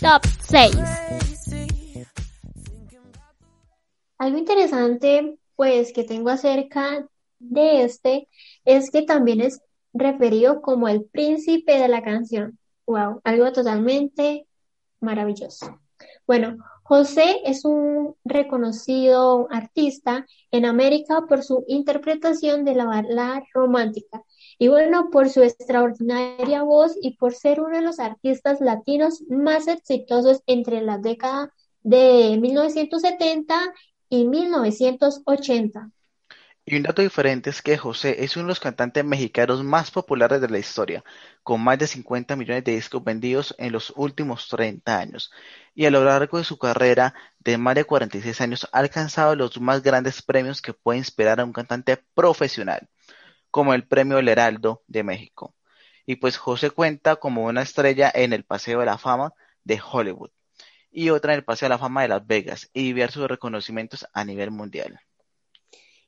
Top 0.00 0.22
6. 0.48 0.76
Algo 4.18 4.38
interesante, 4.38 5.38
pues, 5.54 5.92
que 5.92 6.02
tengo 6.02 6.30
acerca 6.30 7.06
de 7.38 7.84
este 7.84 8.28
es 8.64 8.90
que 8.90 9.02
también 9.02 9.40
es 9.40 9.60
referido 9.94 10.60
como 10.60 10.88
el 10.88 11.04
príncipe 11.04 11.78
de 11.78 11.88
la 11.88 12.02
canción. 12.02 12.58
Wow, 12.86 13.20
algo 13.24 13.52
totalmente 13.52 14.46
maravilloso. 15.00 15.80
Bueno, 16.26 16.58
José 16.82 17.40
es 17.44 17.64
un 17.64 18.14
reconocido 18.24 19.48
artista 19.50 20.26
en 20.50 20.66
América 20.66 21.24
por 21.26 21.42
su 21.42 21.64
interpretación 21.66 22.64
de 22.64 22.74
la 22.74 22.84
balada 22.84 23.42
romántica 23.54 24.22
y 24.58 24.68
bueno, 24.68 25.08
por 25.10 25.30
su 25.30 25.42
extraordinaria 25.42 26.62
voz 26.62 26.94
y 27.00 27.16
por 27.16 27.32
ser 27.32 27.60
uno 27.60 27.76
de 27.76 27.82
los 27.82 27.98
artistas 28.00 28.60
latinos 28.60 29.22
más 29.28 29.66
exitosos 29.66 30.42
entre 30.46 30.82
las 30.82 31.00
décadas 31.00 31.48
de 31.82 32.36
1970 32.38 33.54
y 34.10 34.26
1980. 34.26 35.90
Y 36.66 36.76
un 36.76 36.82
dato 36.82 37.02
diferente 37.02 37.50
es 37.50 37.60
que 37.62 37.76
José 37.76 38.24
es 38.24 38.36
uno 38.36 38.46
de 38.46 38.48
los 38.48 38.60
cantantes 38.60 39.04
mexicanos 39.04 39.62
más 39.62 39.90
populares 39.90 40.40
de 40.40 40.48
la 40.48 40.58
historia, 40.58 41.04
con 41.42 41.62
más 41.62 41.78
de 41.78 41.86
50 41.86 42.36
millones 42.36 42.64
de 42.64 42.72
discos 42.72 43.04
vendidos 43.04 43.54
en 43.58 43.72
los 43.72 43.92
últimos 43.96 44.48
30 44.48 44.98
años. 44.98 45.30
Y 45.74 45.84
a 45.84 45.90
lo 45.90 46.04
largo 46.04 46.38
de 46.38 46.44
su 46.44 46.58
carrera 46.58 47.14
de 47.38 47.58
más 47.58 47.74
de 47.74 47.84
46 47.84 48.40
años 48.40 48.68
ha 48.72 48.78
alcanzado 48.78 49.36
los 49.36 49.60
más 49.60 49.82
grandes 49.82 50.22
premios 50.22 50.62
que 50.62 50.72
puede 50.72 50.98
inspirar 50.98 51.40
a 51.40 51.44
un 51.44 51.52
cantante 51.52 51.98
profesional, 52.14 52.88
como 53.50 53.74
el 53.74 53.86
Premio 53.86 54.18
El 54.18 54.28
Heraldo 54.28 54.82
de 54.86 55.02
México. 55.04 55.54
Y 56.06 56.16
pues 56.16 56.38
José 56.38 56.70
cuenta 56.70 57.16
como 57.16 57.44
una 57.44 57.62
estrella 57.62 58.10
en 58.14 58.32
el 58.32 58.44
Paseo 58.44 58.80
de 58.80 58.86
la 58.86 58.98
Fama 58.98 59.34
de 59.64 59.80
Hollywood 59.82 60.30
y 60.90 61.10
otra 61.10 61.34
en 61.34 61.38
el 61.40 61.44
Paseo 61.44 61.66
de 61.66 61.70
la 61.74 61.78
Fama 61.78 62.02
de 62.02 62.08
Las 62.08 62.26
Vegas 62.26 62.70
y 62.72 62.84
diversos 62.84 63.28
reconocimientos 63.28 64.06
a 64.14 64.24
nivel 64.24 64.50
mundial. 64.50 65.00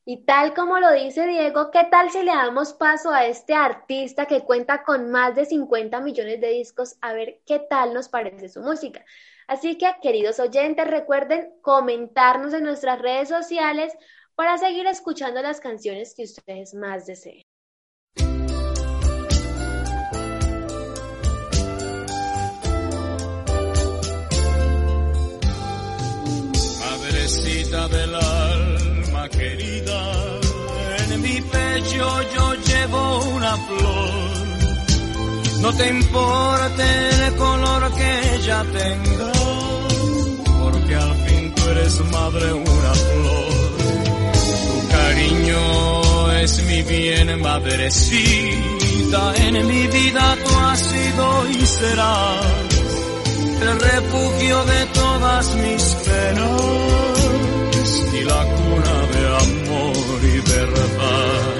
Y 0.08 0.18
tal 0.18 0.54
como 0.54 0.78
lo 0.78 0.92
dice 0.92 1.26
Diego, 1.26 1.72
¿qué 1.72 1.82
tal 1.90 2.10
si 2.12 2.22
le 2.22 2.30
damos 2.30 2.74
paso 2.74 3.10
a 3.10 3.26
este 3.26 3.54
artista 3.54 4.26
que 4.26 4.44
cuenta 4.44 4.84
con 4.84 5.10
más 5.10 5.34
de 5.34 5.46
50 5.46 5.98
millones 6.00 6.40
de 6.40 6.50
discos 6.50 6.96
a 7.00 7.12
ver 7.12 7.40
qué 7.44 7.58
tal 7.58 7.92
nos 7.92 8.08
parece 8.08 8.48
su 8.48 8.60
música? 8.60 9.04
Así 9.48 9.76
que, 9.76 9.92
queridos 10.00 10.38
oyentes, 10.38 10.86
recuerden 10.86 11.52
comentarnos 11.60 12.54
en 12.54 12.62
nuestras 12.62 13.02
redes 13.02 13.28
sociales 13.28 13.92
para 14.36 14.56
seguir 14.58 14.86
escuchando 14.86 15.42
las 15.42 15.58
canciones 15.58 16.14
que 16.14 16.22
ustedes 16.22 16.72
más 16.74 17.06
deseen. 17.06 17.42
Flor. 33.68 34.36
No 35.60 35.72
te 35.72 35.88
importe 35.88 36.84
el 37.26 37.34
color 37.36 37.92
que 37.94 38.34
ella 38.36 38.64
tenga, 38.72 39.32
porque 40.62 40.94
al 40.94 41.14
fin 41.26 41.54
tú 41.54 41.62
eres 41.70 42.00
madre 42.12 42.52
una 42.52 42.94
flor. 42.94 43.66
Tu 44.66 44.88
cariño 44.88 46.32
es 46.32 46.62
mi 46.64 46.82
bien, 46.82 47.40
madrecita, 47.40 49.34
en 49.36 49.66
mi 49.66 49.86
vida 49.88 50.36
tú 50.44 50.54
has 50.58 50.78
sido 50.78 51.50
y 51.50 51.66
serás 51.66 52.66
el 53.60 53.80
refugio 53.80 54.64
de 54.64 54.86
todas 54.86 55.54
mis 55.56 55.82
penas 56.06 56.86
y 58.12 58.20
la 58.24 58.44
cuna 58.44 58.96
de 59.12 59.22
amor 59.44 60.20
y 60.22 60.40
verdad. 60.50 61.55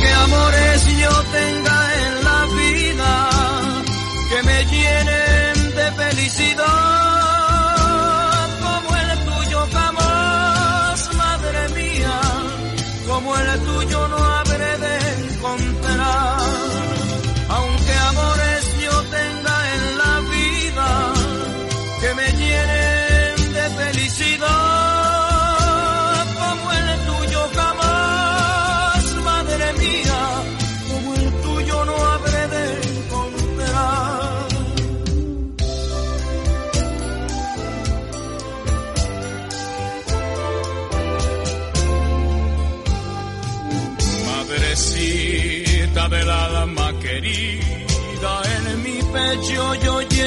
Aunque 0.00 0.14
amores 0.14 0.86
yo 0.98 1.24
tenga 1.30 1.79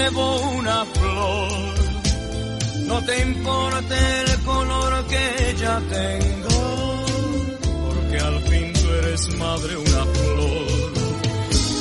llevo 0.04 0.40
una 0.60 0.86
flor. 0.86 1.74
No 2.88 3.02
te 3.06 3.22
importe 3.22 3.96
el 4.26 4.40
color 4.44 5.06
que 5.08 5.50
ella 5.50 5.82
tenga, 5.98 6.60
porque 7.86 8.18
al 8.20 8.42
fin 8.50 8.74
tú 8.74 8.88
eres 9.02 9.22
madre 9.38 9.78
una 9.78 10.04
flor. 10.18 10.94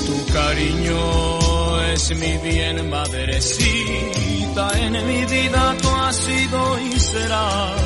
Tu 0.07 0.33
cariño 0.33 1.83
es 1.95 2.17
mi 2.17 2.35
bien, 2.51 2.91
madrecita, 2.91 4.65
en 4.87 4.93
mi 5.09 5.25
vida 5.25 5.77
tú 5.83 5.89
has 5.89 6.17
sido 6.17 6.81
y 6.81 7.01
serás 7.01 7.81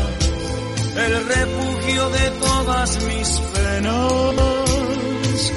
el 1.06 1.26
refugio 1.34 2.10
de 2.10 2.30
todas 2.46 3.04
mis 3.04 3.28
penas 3.54 3.92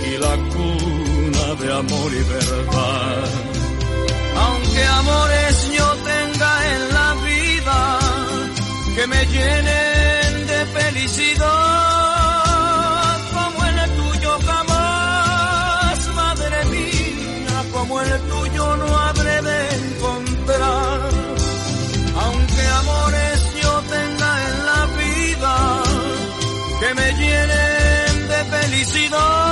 y 0.09 0.17
la 0.25 0.35
cuna 0.53 1.45
de 1.61 1.73
amor 1.73 2.11
y 2.13 2.23
verdad 2.35 3.58
que 4.79 4.85
amores 4.85 5.55
yo 5.77 5.87
tenga 6.11 6.51
en 6.73 6.81
la 6.97 7.09
vida 7.29 7.79
que 8.95 9.03
me 9.07 9.21
llenen 9.25 10.47
de 10.51 10.59
felicidad 10.79 11.49
como 13.37 13.59
el 13.71 13.77
tuyo 13.99 14.31
jamás, 14.49 15.97
madre 16.21 16.59
mía, 16.73 17.57
como 17.73 17.93
el 18.01 18.11
tuyo 18.31 18.65
no 18.81 18.87
habré 19.05 19.37
de 19.49 19.59
encontrar. 19.81 21.09
Aunque 22.23 22.63
amores 22.81 23.39
yo 23.63 23.73
tenga 23.95 24.29
en 24.47 24.55
la 24.69 24.81
vida 25.01 25.55
que 26.81 26.89
me 26.99 27.07
llenen 27.21 28.11
de 28.31 28.39
felicidad. 28.55 29.48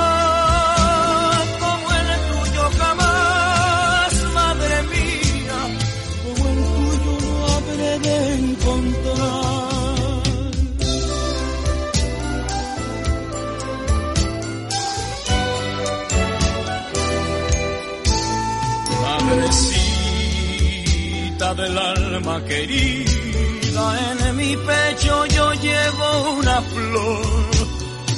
Del 21.57 21.75
alma 21.75 22.45
querida, 22.45 23.83
en 24.11 24.35
mi 24.35 24.55
pecho 24.55 25.25
yo 25.25 25.53
llevo 25.53 26.31
una 26.37 26.61
flor. 26.61 27.47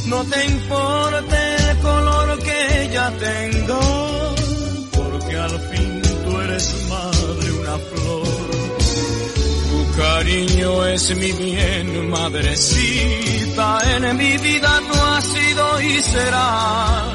No 0.08 0.23
te 0.25 0.45
importa 0.45 1.56
el 1.56 1.78
color 1.80 2.39
que 2.39 2.84
ella 2.84 3.12
tenga, 3.17 3.80
porque 4.91 5.36
al 5.38 5.60
fin 5.69 6.02
tú 6.25 6.41
eres 6.41 6.88
madre 6.89 7.52
una 7.62 7.78
flor. 7.89 8.49
Tu 9.69 9.97
cariño 10.02 10.86
es 10.88 11.15
mi 11.15 11.32
bien, 11.32 12.10
madrecita, 12.10 13.80
en 13.95 14.17
mi 14.17 14.38
vida 14.38 14.82
tú 14.91 14.99
has 14.99 15.23
sido 15.23 15.82
y 15.82 16.02
serás 16.02 17.13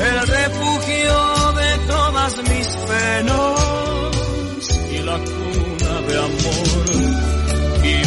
el 0.00 0.26
refugio 0.26 1.52
de 1.52 1.78
todas 1.86 2.36
mis 2.48 2.68
penas 2.68 3.95
la 5.06 5.18
cuna 5.18 6.00
de 6.02 6.18
amor 6.18 6.86
y. 7.84 8.06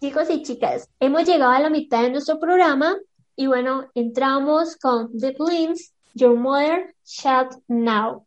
Chicos 0.00 0.30
y 0.30 0.42
chicas, 0.42 0.88
hemos 1.00 1.24
llegado 1.24 1.50
a 1.50 1.58
la 1.58 1.68
mitad 1.68 2.02
de 2.02 2.10
nuestro 2.10 2.38
programa 2.38 2.96
y 3.36 3.46
bueno, 3.46 3.90
entramos 3.94 4.76
con 4.76 5.16
The 5.18 5.36
Blinks, 5.38 5.92
Your 6.14 6.36
Mother 6.36 6.94
Shout 7.04 7.62
Now. 7.68 8.26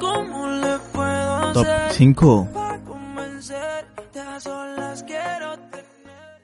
¿Cómo 0.00 0.48
le 0.48 0.78
puedo 0.92 1.52
Top 1.52 1.64
hacer 1.64 1.92
5. 1.92 2.48
para 2.52 2.82
convencerte 2.82 4.20
a 4.20 4.40
solas 4.40 5.04
quiero 5.04 5.56
tener? 5.70 6.42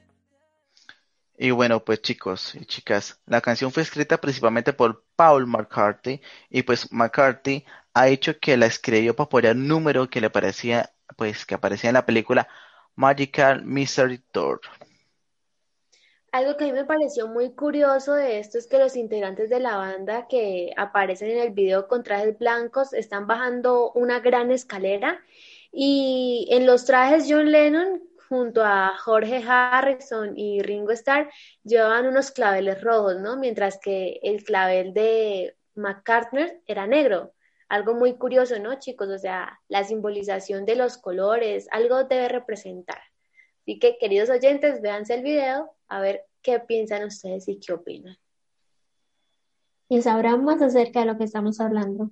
Y 1.37 1.51
bueno, 1.51 1.85
pues 1.85 2.03
chicos 2.03 2.55
y 2.55 2.65
chicas, 2.67 3.21
la 3.27 3.41
canción 3.41 3.73
fue 3.73 3.83
escrita 3.83 4.19
principalmente 4.19 4.73
por 4.73 5.05
Paul 5.17 5.49
McCartney 5.49 6.23
y 6.51 6.63
pues 6.63 6.93
McCartney 6.93 7.65
ha 7.95 8.05
dicho 8.05 8.39
que 8.39 8.57
la 8.57 8.67
escribió 8.67 9.17
para 9.17 9.27
apoyar 9.27 9.57
un 9.57 9.67
número 9.67 10.09
que 10.09 10.21
le 10.21 10.31
parecía, 10.31 10.93
pues 11.17 11.45
que 11.45 11.57
aparecía 11.57 11.91
en 11.91 11.95
la 11.95 12.07
película 12.07 12.47
Magical 12.95 13.65
Mystery 13.65 14.19
Tour. 14.31 14.61
Algo 16.35 16.57
que 16.57 16.65
a 16.65 16.67
mí 16.67 16.73
me 16.73 16.85
pareció 16.85 17.29
muy 17.29 17.53
curioso 17.53 18.15
de 18.15 18.41
esto 18.41 18.59
es 18.59 18.67
que 18.67 18.81
los 18.81 18.97
integrantes 18.97 19.49
de 19.51 19.61
la 19.61 19.77
banda 19.77 20.27
que 20.27 20.73
aparecen 20.77 21.31
en 21.31 21.39
el 21.39 21.53
video 21.53 21.87
con 21.87 22.03
trajes 22.03 22.37
blancos 22.37 22.93
están 22.93 23.29
bajando 23.29 23.93
una 23.93 24.19
gran 24.19 24.51
escalera 24.51 25.21
y 25.71 26.49
en 26.51 26.67
los 26.67 26.87
trajes 26.87 27.27
John 27.29 27.53
Lennon 27.53 28.03
junto 28.29 28.65
a 28.65 28.97
Jorge 28.99 29.45
Harrison 29.47 30.37
y 30.37 30.61
Ringo 30.61 30.91
Starr 30.91 31.31
llevaban 31.63 32.07
unos 32.07 32.33
claveles 32.33 32.83
rojos, 32.83 33.21
¿no? 33.21 33.37
Mientras 33.37 33.79
que 33.79 34.19
el 34.25 34.43
clavel 34.43 34.93
de 34.93 35.57
McCartney 35.77 36.63
era 36.67 36.89
negro. 36.89 37.33
Algo 37.69 37.95
muy 37.95 38.19
curioso, 38.19 38.59
¿no, 38.59 38.81
chicos? 38.81 39.09
O 39.09 39.19
sea, 39.19 39.61
la 39.69 39.85
simbolización 39.85 40.65
de 40.65 40.75
los 40.75 40.99
colores, 40.99 41.69
algo 41.71 42.03
debe 42.03 42.29
representar. 42.29 43.14
Así 43.65 43.79
que, 43.79 43.97
queridos 43.97 44.29
oyentes, 44.29 44.83
véanse 44.83 45.15
el 45.15 45.23
video 45.23 45.75
a 45.89 45.99
ver 46.01 46.27
qué 46.43 46.61
piensan 46.61 47.05
ustedes 47.05 47.49
y 47.49 47.59
qué 47.59 47.73
opinan. 47.73 48.19
Y 49.89 50.03
sabrán 50.03 50.45
más 50.45 50.61
acerca 50.61 51.01
de 51.01 51.07
lo 51.07 51.17
que 51.17 51.25
estamos 51.25 51.61
hablando. 51.61 52.11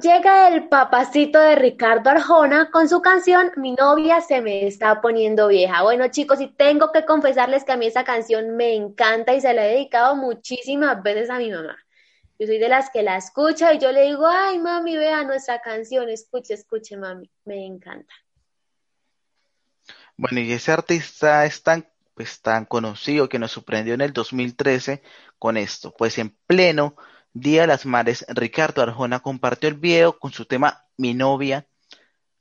llega 0.01 0.47
el 0.49 0.67
papacito 0.67 1.39
de 1.39 1.55
Ricardo 1.55 2.09
Arjona 2.09 2.69
con 2.71 2.89
su 2.89 3.01
canción 3.01 3.51
Mi 3.55 3.71
novia 3.73 4.21
se 4.21 4.41
me 4.41 4.67
está 4.67 5.01
poniendo 5.01 5.47
vieja. 5.47 5.83
Bueno 5.83 6.07
chicos, 6.09 6.41
y 6.41 6.47
tengo 6.47 6.91
que 6.91 7.05
confesarles 7.05 7.63
que 7.63 7.71
a 7.71 7.77
mí 7.77 7.85
esa 7.85 8.03
canción 8.03 8.55
me 8.55 8.75
encanta 8.75 9.33
y 9.33 9.41
se 9.41 9.53
la 9.53 9.65
he 9.65 9.73
dedicado 9.73 10.15
muchísimas 10.15 11.01
veces 11.03 11.29
a 11.29 11.37
mi 11.37 11.51
mamá. 11.51 11.77
Yo 12.37 12.47
soy 12.47 12.57
de 12.57 12.69
las 12.69 12.89
que 12.89 13.03
la 13.03 13.17
escucha 13.17 13.73
y 13.73 13.79
yo 13.79 13.91
le 13.91 14.03
digo, 14.03 14.27
ay 14.27 14.59
mami, 14.59 14.97
vea 14.97 15.23
nuestra 15.23 15.61
canción, 15.61 16.09
escuche, 16.09 16.53
escuche 16.53 16.97
mami, 16.97 17.29
me 17.45 17.65
encanta. 17.65 18.13
Bueno, 20.17 20.39
y 20.39 20.51
ese 20.51 20.71
artista 20.71 21.45
es 21.45 21.63
tan, 21.63 21.87
pues, 22.13 22.41
tan 22.41 22.65
conocido 22.65 23.29
que 23.29 23.39
nos 23.39 23.51
sorprendió 23.51 23.93
en 23.93 24.01
el 24.01 24.13
2013 24.13 25.01
con 25.39 25.57
esto, 25.57 25.93
pues 25.95 26.17
en 26.17 26.35
pleno 26.47 26.95
Día 27.37 27.63
de 27.63 27.67
las 27.67 27.85
Madres, 27.85 28.25
Ricardo 28.29 28.81
Arjona 28.81 29.19
compartió 29.19 29.67
el 29.67 29.75
video 29.75 30.17
con 30.17 30.31
su 30.31 30.45
tema 30.45 30.85
Mi 30.95 31.13
novia, 31.13 31.67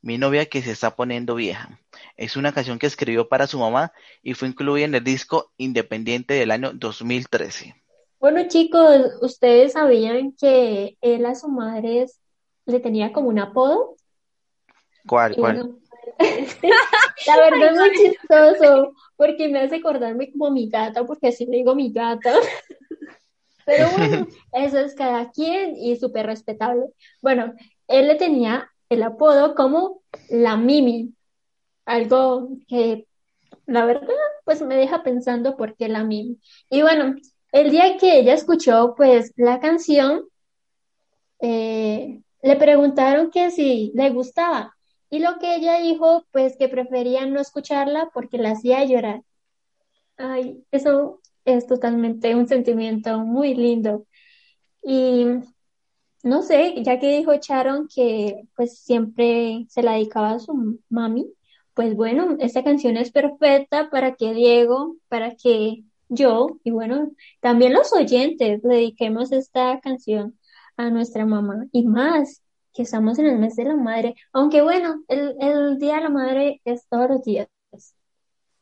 mi 0.02 0.18
novia 0.18 0.46
que 0.46 0.62
se 0.62 0.70
está 0.70 0.94
poniendo 0.94 1.34
vieja. 1.34 1.80
Es 2.16 2.36
una 2.36 2.52
canción 2.52 2.78
que 2.78 2.86
escribió 2.86 3.28
para 3.28 3.48
su 3.48 3.58
mamá 3.58 3.92
y 4.22 4.34
fue 4.34 4.46
incluida 4.46 4.84
en 4.84 4.94
el 4.94 5.02
disco 5.02 5.50
Independiente 5.56 6.34
del 6.34 6.52
año 6.52 6.70
2013. 6.74 7.74
Bueno, 8.20 8.46
chicos, 8.46 9.18
¿ustedes 9.20 9.72
sabían 9.72 10.30
que 10.30 10.96
él 11.00 11.26
a 11.26 11.34
su 11.34 11.48
madre 11.48 12.06
le 12.64 12.78
tenía 12.78 13.12
como 13.12 13.30
un 13.30 13.40
apodo? 13.40 13.96
¿Cuál, 15.08 15.32
Y 15.32 15.40
cuál? 15.40 15.56
bueno, 15.56 15.78
la 17.26 17.36
verdad 17.36 17.72
es 17.72 17.78
muy 17.80 17.90
chistoso, 17.90 18.92
porque 19.16 19.48
me 19.48 19.58
hace 19.58 19.76
acordarme 19.76 20.30
como 20.30 20.52
mi 20.52 20.68
gata, 20.68 21.04
porque 21.04 21.26
así 21.26 21.46
le 21.46 21.56
digo 21.56 21.74
mi 21.74 21.92
gata. 21.92 22.32
Pero 23.66 23.86
bueno, 23.96 24.26
eso 24.52 24.78
es 24.78 24.94
cada 24.94 25.30
quien 25.30 25.76
y 25.76 25.96
súper 25.96 26.26
respetable. 26.26 26.86
Bueno, 27.22 27.54
él 27.88 28.08
le 28.08 28.14
tenía 28.16 28.70
el 28.88 29.02
apodo 29.02 29.54
como 29.54 30.02
la 30.28 30.56
Mimi, 30.56 31.14
algo 31.84 32.48
que 32.68 33.06
la 33.66 33.84
verdad 33.84 34.08
pues 34.44 34.62
me 34.62 34.76
deja 34.76 35.02
pensando 35.02 35.56
por 35.56 35.76
qué 35.76 35.88
la 35.88 36.04
Mimi. 36.04 36.38
Y 36.70 36.82
bueno, 36.82 37.14
el 37.52 37.70
día 37.70 37.96
que 37.98 38.18
ella 38.18 38.34
escuchó 38.34 38.94
pues 38.96 39.32
la 39.36 39.60
canción, 39.60 40.24
eh, 41.40 42.20
le 42.42 42.56
preguntaron 42.56 43.30
que 43.30 43.50
si 43.50 43.92
le 43.94 44.10
gustaba 44.10 44.74
y 45.10 45.18
lo 45.20 45.38
que 45.38 45.56
ella 45.56 45.80
dijo 45.80 46.24
pues 46.32 46.56
que 46.58 46.68
prefería 46.68 47.26
no 47.26 47.40
escucharla 47.40 48.10
porque 48.12 48.38
la 48.38 48.50
hacía 48.52 48.84
llorar. 48.84 49.22
Ay, 50.16 50.64
eso 50.70 51.20
es 51.44 51.66
totalmente 51.66 52.34
un 52.34 52.48
sentimiento 52.48 53.18
muy 53.20 53.54
lindo. 53.54 54.06
Y 54.82 55.26
no 56.22 56.42
sé, 56.42 56.74
ya 56.82 56.98
que 56.98 57.18
dijo 57.18 57.32
Sharon 57.34 57.88
que 57.94 58.48
pues 58.56 58.78
siempre 58.78 59.66
se 59.68 59.82
la 59.82 59.92
dedicaba 59.92 60.32
a 60.32 60.38
su 60.38 60.80
mami, 60.88 61.26
pues 61.74 61.94
bueno, 61.96 62.36
esta 62.40 62.64
canción 62.64 62.96
es 62.96 63.12
perfecta 63.12 63.90
para 63.90 64.14
que 64.14 64.32
Diego, 64.34 64.96
para 65.08 65.34
que 65.36 65.84
yo 66.08 66.60
y 66.64 66.70
bueno, 66.70 67.12
también 67.40 67.72
los 67.74 67.92
oyentes 67.92 68.60
le 68.64 68.74
dediquemos 68.76 69.32
esta 69.32 69.80
canción 69.80 70.38
a 70.76 70.90
nuestra 70.90 71.26
mamá 71.26 71.66
y 71.72 71.84
más 71.86 72.42
que 72.72 72.82
estamos 72.82 73.18
en 73.18 73.26
el 73.26 73.38
mes 73.38 73.56
de 73.56 73.64
la 73.64 73.76
madre, 73.76 74.14
aunque 74.32 74.62
bueno, 74.62 75.04
el, 75.08 75.36
el 75.40 75.78
día 75.78 75.96
de 75.96 76.00
la 76.02 76.10
madre 76.10 76.60
es 76.64 76.86
todos 76.88 77.08
los 77.08 77.22
días, 77.22 77.48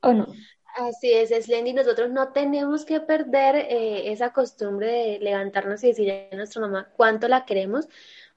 ¿o 0.01 0.13
no? 0.13 0.27
Así 0.75 1.13
es, 1.13 1.31
Slendy, 1.31 1.75
nosotros 1.75 2.11
no 2.11 2.29
tenemos 2.33 2.87
que 2.87 3.01
perder 3.01 3.57
eh, 3.57 4.11
esa 4.11 4.33
costumbre 4.33 4.87
de 4.87 5.19
levantarnos 5.21 5.85
y 5.85 5.89
decirle 5.89 6.29
a 6.33 6.37
nuestra 6.37 6.63
mamá 6.63 6.89
cuánto 6.97 7.29
la 7.29 7.45
queremos, 7.45 7.89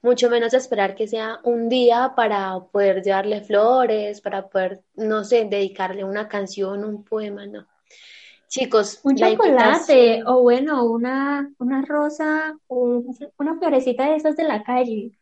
mucho 0.01 0.29
menos 0.29 0.53
esperar 0.53 0.95
que 0.95 1.07
sea 1.07 1.39
un 1.43 1.69
día 1.69 2.13
para 2.15 2.59
poder 2.71 3.01
llevarle 3.03 3.41
flores, 3.41 4.19
para 4.19 4.49
poder, 4.49 4.81
no 4.95 5.23
sé, 5.23 5.45
dedicarle 5.45 6.03
una 6.03 6.27
canción, 6.27 6.83
un 6.83 7.05
poema, 7.05 7.45
no. 7.45 7.65
Chicos, 8.49 8.99
Un 9.03 9.15
la 9.15 9.31
chocolate 9.31 10.23
o 10.25 10.41
bueno, 10.41 10.86
una, 10.86 11.51
una 11.57 11.81
rosa 11.83 12.57
o 12.67 13.03
una 13.38 13.57
florecita 13.57 14.09
de 14.09 14.15
esas 14.17 14.36
de 14.36 14.43
la 14.43 14.61
calle. 14.63 15.17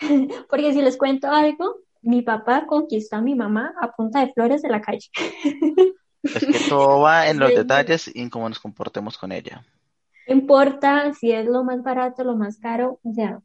Porque 0.48 0.72
si 0.72 0.82
les 0.82 0.96
cuento 0.96 1.28
algo, 1.28 1.76
mi 2.02 2.22
papá 2.22 2.66
conquistó 2.66 3.16
a 3.16 3.20
mi 3.22 3.34
mamá 3.34 3.74
a 3.80 3.92
punta 3.92 4.20
de 4.20 4.32
flores 4.32 4.62
de 4.62 4.68
la 4.68 4.80
calle. 4.80 5.08
Es 6.22 6.44
que 6.44 6.68
todo 6.68 7.00
va 7.00 7.28
en 7.28 7.38
los 7.38 7.54
detalles 7.54 8.10
y 8.14 8.22
en 8.22 8.30
cómo 8.30 8.48
nos 8.48 8.58
comportemos 8.58 9.16
con 9.16 9.32
ella. 9.32 9.64
No 10.26 10.34
importa 10.34 11.14
si 11.14 11.32
es 11.32 11.46
lo 11.46 11.64
más 11.64 11.82
barato, 11.82 12.24
lo 12.24 12.36
más 12.36 12.58
caro, 12.58 13.00
o 13.02 13.12
sea, 13.12 13.40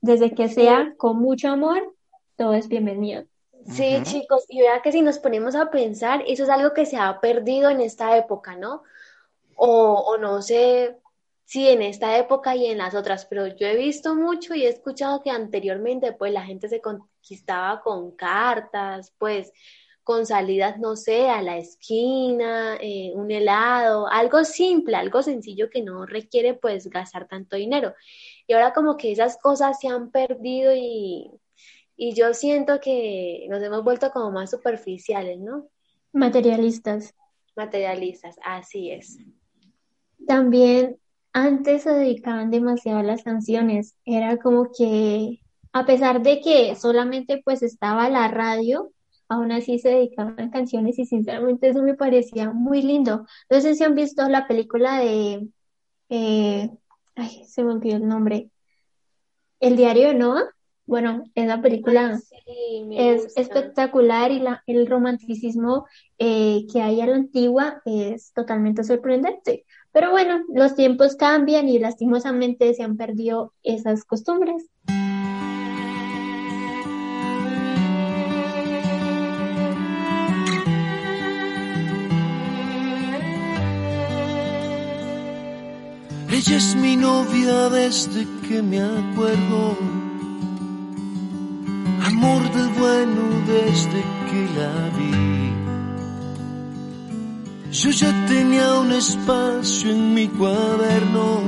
desde 0.00 0.34
que 0.34 0.48
sea 0.48 0.94
con 0.96 1.18
mucho 1.18 1.48
amor, 1.48 1.94
todo 2.36 2.54
es 2.54 2.68
bienvenido. 2.68 3.24
Sí, 3.66 3.98
chicos, 4.04 4.44
y 4.48 4.60
vea 4.60 4.80
que 4.80 4.92
si 4.92 5.02
nos 5.02 5.18
ponemos 5.18 5.54
a 5.54 5.70
pensar, 5.70 6.22
eso 6.26 6.44
es 6.44 6.48
algo 6.48 6.72
que 6.72 6.86
se 6.86 6.96
ha 6.96 7.20
perdido 7.20 7.68
en 7.68 7.80
esta 7.80 8.16
época, 8.16 8.56
¿no? 8.56 8.82
O, 9.56 10.04
o 10.06 10.16
no 10.16 10.40
sé 10.40 10.96
si 11.44 11.68
en 11.68 11.82
esta 11.82 12.16
época 12.16 12.54
y 12.54 12.66
en 12.66 12.78
las 12.78 12.94
otras, 12.94 13.26
pero 13.26 13.46
yo 13.46 13.66
he 13.66 13.76
visto 13.76 14.14
mucho 14.14 14.54
y 14.54 14.64
he 14.64 14.68
escuchado 14.68 15.22
que 15.22 15.30
anteriormente 15.30 16.12
pues 16.12 16.32
la 16.32 16.44
gente 16.44 16.68
se 16.68 16.80
conquistaba 16.80 17.82
con 17.82 18.12
cartas, 18.12 19.12
pues 19.18 19.52
con 20.08 20.24
salidas, 20.24 20.78
no 20.78 20.96
sé, 20.96 21.28
a 21.28 21.42
la 21.42 21.58
esquina, 21.58 22.78
eh, 22.80 23.12
un 23.14 23.30
helado, 23.30 24.08
algo 24.08 24.42
simple, 24.42 24.96
algo 24.96 25.22
sencillo 25.22 25.68
que 25.68 25.82
no 25.82 26.06
requiere 26.06 26.54
pues 26.54 26.88
gastar 26.88 27.28
tanto 27.28 27.56
dinero. 27.56 27.92
Y 28.46 28.54
ahora 28.54 28.72
como 28.72 28.96
que 28.96 29.12
esas 29.12 29.36
cosas 29.36 29.78
se 29.78 29.88
han 29.88 30.10
perdido 30.10 30.72
y, 30.74 31.30
y 31.94 32.14
yo 32.14 32.32
siento 32.32 32.80
que 32.80 33.46
nos 33.50 33.62
hemos 33.62 33.84
vuelto 33.84 34.10
como 34.10 34.30
más 34.30 34.50
superficiales, 34.50 35.40
¿no? 35.40 35.68
Materialistas. 36.14 37.14
Materialistas, 37.54 38.38
así 38.42 38.90
es. 38.90 39.18
También 40.26 40.96
antes 41.34 41.82
se 41.82 41.90
dedicaban 41.90 42.50
demasiado 42.50 43.00
a 43.00 43.02
las 43.02 43.24
canciones. 43.24 43.94
Era 44.06 44.38
como 44.38 44.70
que, 44.72 45.42
a 45.74 45.84
pesar 45.84 46.22
de 46.22 46.40
que 46.40 46.74
solamente 46.76 47.42
pues 47.44 47.62
estaba 47.62 48.08
la 48.08 48.28
radio, 48.28 48.90
aún 49.28 49.52
así 49.52 49.78
se 49.78 49.90
dedicaban 49.90 50.38
a 50.40 50.50
canciones 50.50 50.98
y 50.98 51.04
sinceramente 51.06 51.68
eso 51.68 51.82
me 51.82 51.94
parecía 51.94 52.50
muy 52.52 52.82
lindo. 52.82 53.26
No 53.50 53.60
sé 53.60 53.74
si 53.74 53.84
han 53.84 53.94
visto 53.94 54.28
la 54.28 54.46
película 54.48 54.98
de, 55.00 55.48
eh, 56.08 56.70
ay, 57.14 57.44
se 57.46 57.62
me 57.64 57.72
olvidó 57.72 57.96
el 57.96 58.08
nombre, 58.08 58.50
El 59.60 59.76
diario 59.76 60.08
de 60.08 60.14
Noah. 60.14 60.44
Bueno, 60.86 61.24
esa 61.34 61.60
película 61.60 62.16
Sí, 62.18 62.88
es 62.92 63.24
gusta. 63.24 63.40
espectacular 63.42 64.30
y 64.32 64.38
la, 64.38 64.62
el 64.66 64.86
romanticismo 64.86 65.86
eh, 66.18 66.64
que 66.72 66.80
hay 66.80 67.02
a 67.02 67.06
la 67.06 67.16
antigua 67.16 67.82
es 67.84 68.32
totalmente 68.32 68.82
sorprendente. 68.84 69.66
Pero 69.92 70.10
bueno, 70.12 70.42
los 70.54 70.74
tiempos 70.74 71.14
cambian 71.16 71.68
y 71.68 71.78
lastimosamente 71.78 72.72
se 72.72 72.84
han 72.84 72.96
perdido 72.96 73.52
esas 73.62 74.04
costumbres. 74.04 74.66
Ella 86.38 86.56
es 86.56 86.76
mi 86.76 86.94
novia 86.94 87.68
desde 87.68 88.24
que 88.46 88.62
me 88.62 88.80
acuerdo. 88.80 89.76
Amor 92.04 92.42
del 92.52 92.68
bueno 92.78 93.22
desde 93.44 94.00
que 94.28 94.40
la 94.56 94.72
vi. 94.96 95.52
Yo 97.72 97.90
ya 97.90 98.26
tenía 98.28 98.74
un 98.74 98.92
espacio 98.92 99.90
en 99.90 100.14
mi 100.14 100.28
cuaderno 100.28 101.42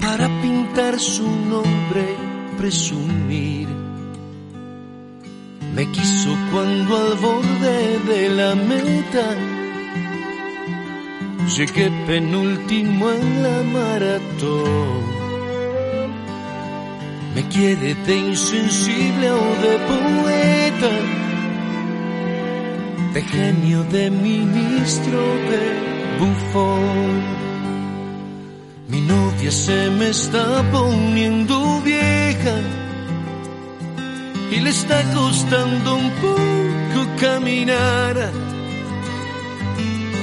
para 0.00 0.28
pintar 0.40 1.00
su 1.00 1.28
nombre, 1.28 2.16
presumir. 2.58 3.66
Me 5.74 5.84
quiso 5.90 6.30
cuando 6.52 6.96
al 6.96 7.14
borde 7.16 7.98
de 8.06 8.28
la 8.28 8.54
meta 8.54 9.47
Llegué 11.56 11.90
penúltimo 12.06 13.10
en 13.10 13.42
la 13.42 13.62
maratón. 13.62 15.18
Me 17.34 17.42
quiere 17.48 17.94
de 17.94 18.16
insensible 18.16 19.30
o 19.30 19.44
de 19.64 19.74
poeta, 19.90 20.92
de 23.14 23.22
genio, 23.22 23.82
de 23.84 24.10
ministro, 24.10 25.18
de 25.50 25.60
bufón. 26.20 27.22
Mi 28.88 29.00
novia 29.00 29.50
se 29.50 29.90
me 29.90 30.10
está 30.10 30.62
poniendo 30.70 31.80
vieja 31.80 32.56
y 34.52 34.60
le 34.60 34.70
está 34.70 35.02
costando 35.14 35.96
un 35.96 36.10
poco 36.10 37.16
caminar. 37.18 38.30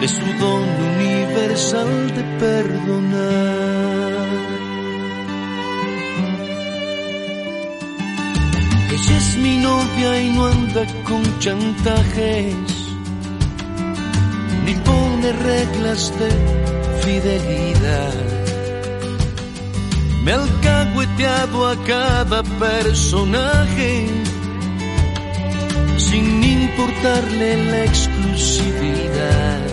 de 0.00 0.08
su 0.08 0.26
don 0.38 0.62
universal 0.96 2.14
de 2.16 2.22
perdonar. 2.38 4.10
Ella 8.90 9.16
es 9.18 9.36
mi 9.36 9.58
novia 9.58 10.20
y 10.22 10.30
no 10.30 10.46
anda 10.46 10.86
con 11.04 11.22
chantajes, 11.38 12.54
ni 14.64 14.74
pone 14.74 15.32
reglas 15.32 16.12
de 16.18 16.30
fidelidad. 17.02 18.14
Me 20.24 20.32
ha 20.32 20.42
alcahueteado 20.42 21.68
a 21.68 21.76
cada 21.84 22.42
personaje 22.42 24.06
sin 25.96 26.42
importarle 26.42 27.64
la 27.70 27.84
exclusividad. 27.84 29.69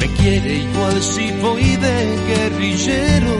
Me 0.00 0.06
quiere 0.14 0.54
igual 0.54 1.02
si 1.02 1.32
voy 1.42 1.76
de 1.76 2.18
guerrillero 2.28 3.34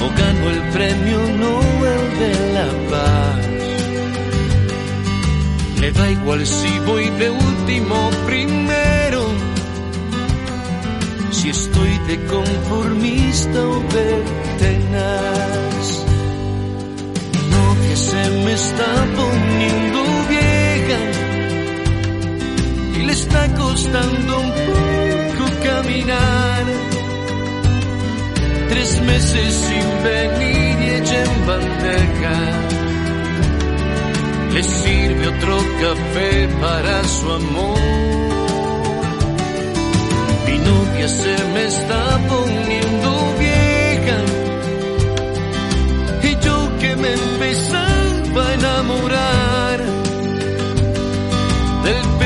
o 0.00 0.08
gano 0.16 0.50
el 0.50 0.60
premio 0.70 1.18
Nobel 1.42 2.18
de 2.18 2.52
la 2.52 2.68
Paz. 2.90 3.48
Le 5.80 5.92
da 5.92 6.10
igual 6.10 6.44
si 6.46 6.78
voy 6.80 7.08
de 7.10 7.30
último 7.30 8.10
primero, 8.26 9.22
si 11.30 11.50
estoy 11.50 11.98
de 12.08 12.16
conformista 12.26 13.60
o 13.60 13.78
de 13.94 14.08
tenaz. 14.58 16.04
Mi 17.32 17.42
novia 17.56 17.96
se 17.96 18.30
me 18.44 18.52
está 18.52 19.07
costando 23.78 24.40
un 24.40 24.50
poco 24.50 25.44
caminar. 25.62 26.64
Tres 28.68 29.00
meses 29.02 29.54
sin 29.54 29.86
venir 30.02 30.82
y 30.82 30.90
ella 30.98 31.24
en 31.24 31.46
bandeja 31.46 32.38
le 34.52 34.62
sirve 34.62 35.28
otro 35.28 35.56
café 35.82 36.48
para 36.60 37.04
su 37.04 37.30
amor. 37.30 37.78
Mi 40.46 40.58
novia 40.58 41.08
se 41.08 41.36
me 41.54 41.64
está 41.66 42.02
poniendo 42.28 42.77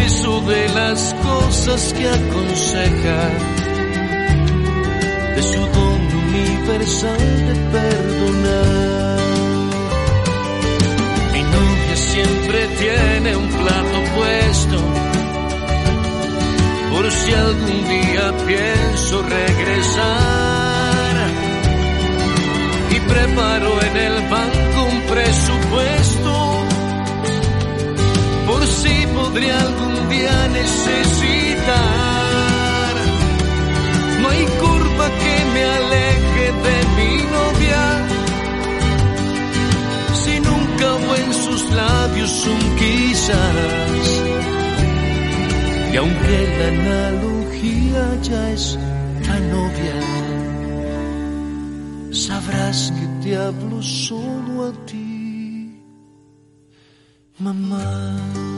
peso 0.02 0.40
de 0.40 0.68
las 0.70 1.14
cosas 1.14 1.92
que 1.92 2.08
aconseja, 2.08 3.20
de 5.36 5.42
su 5.42 5.60
don 5.76 6.00
universal 6.26 7.18
de 7.48 7.54
perdonar. 7.74 9.20
Mi 11.32 11.42
novia 11.56 11.96
siempre 11.96 12.58
tiene 12.82 13.36
un 13.36 13.48
plato 13.48 13.98
puesto 14.16 14.78
por 16.90 17.10
si 17.10 17.32
algún 17.32 17.88
día 17.94 18.24
pienso 18.46 19.22
regresar. 19.22 20.12
Y 22.90 23.00
preparo 23.12 23.72
en 23.88 23.96
el 23.96 24.16
banco 24.28 24.78
un 24.94 25.00
presupuesto 25.12 26.01
si 29.32 29.38
podría 29.38 29.58
algún 29.60 30.08
día 30.10 30.48
necesitar. 30.48 31.72
No 34.20 34.28
hay 34.28 34.44
curva 34.44 35.08
que 35.08 35.44
me 35.54 35.64
aleje 35.64 36.52
de 36.66 36.76
mi 36.96 37.12
novia 37.36 37.84
si 40.14 40.34
nunca 40.40 40.94
hubo 40.94 41.14
en 41.16 41.32
sus 41.32 41.70
labios 41.70 42.46
un 42.46 42.76
quizás. 42.76 44.22
Y 45.92 45.96
aunque 45.96 46.36
la 46.58 46.68
analogía 46.68 48.02
ya 48.22 48.50
es 48.50 48.78
tan 49.26 49.52
obvia, 49.52 49.98
sabrás 52.12 52.92
que 52.92 53.06
te 53.22 53.36
hablo 53.36 53.82
solo 53.82 54.68
a 54.68 54.72
ti, 54.86 55.80
mamá. 57.38 58.51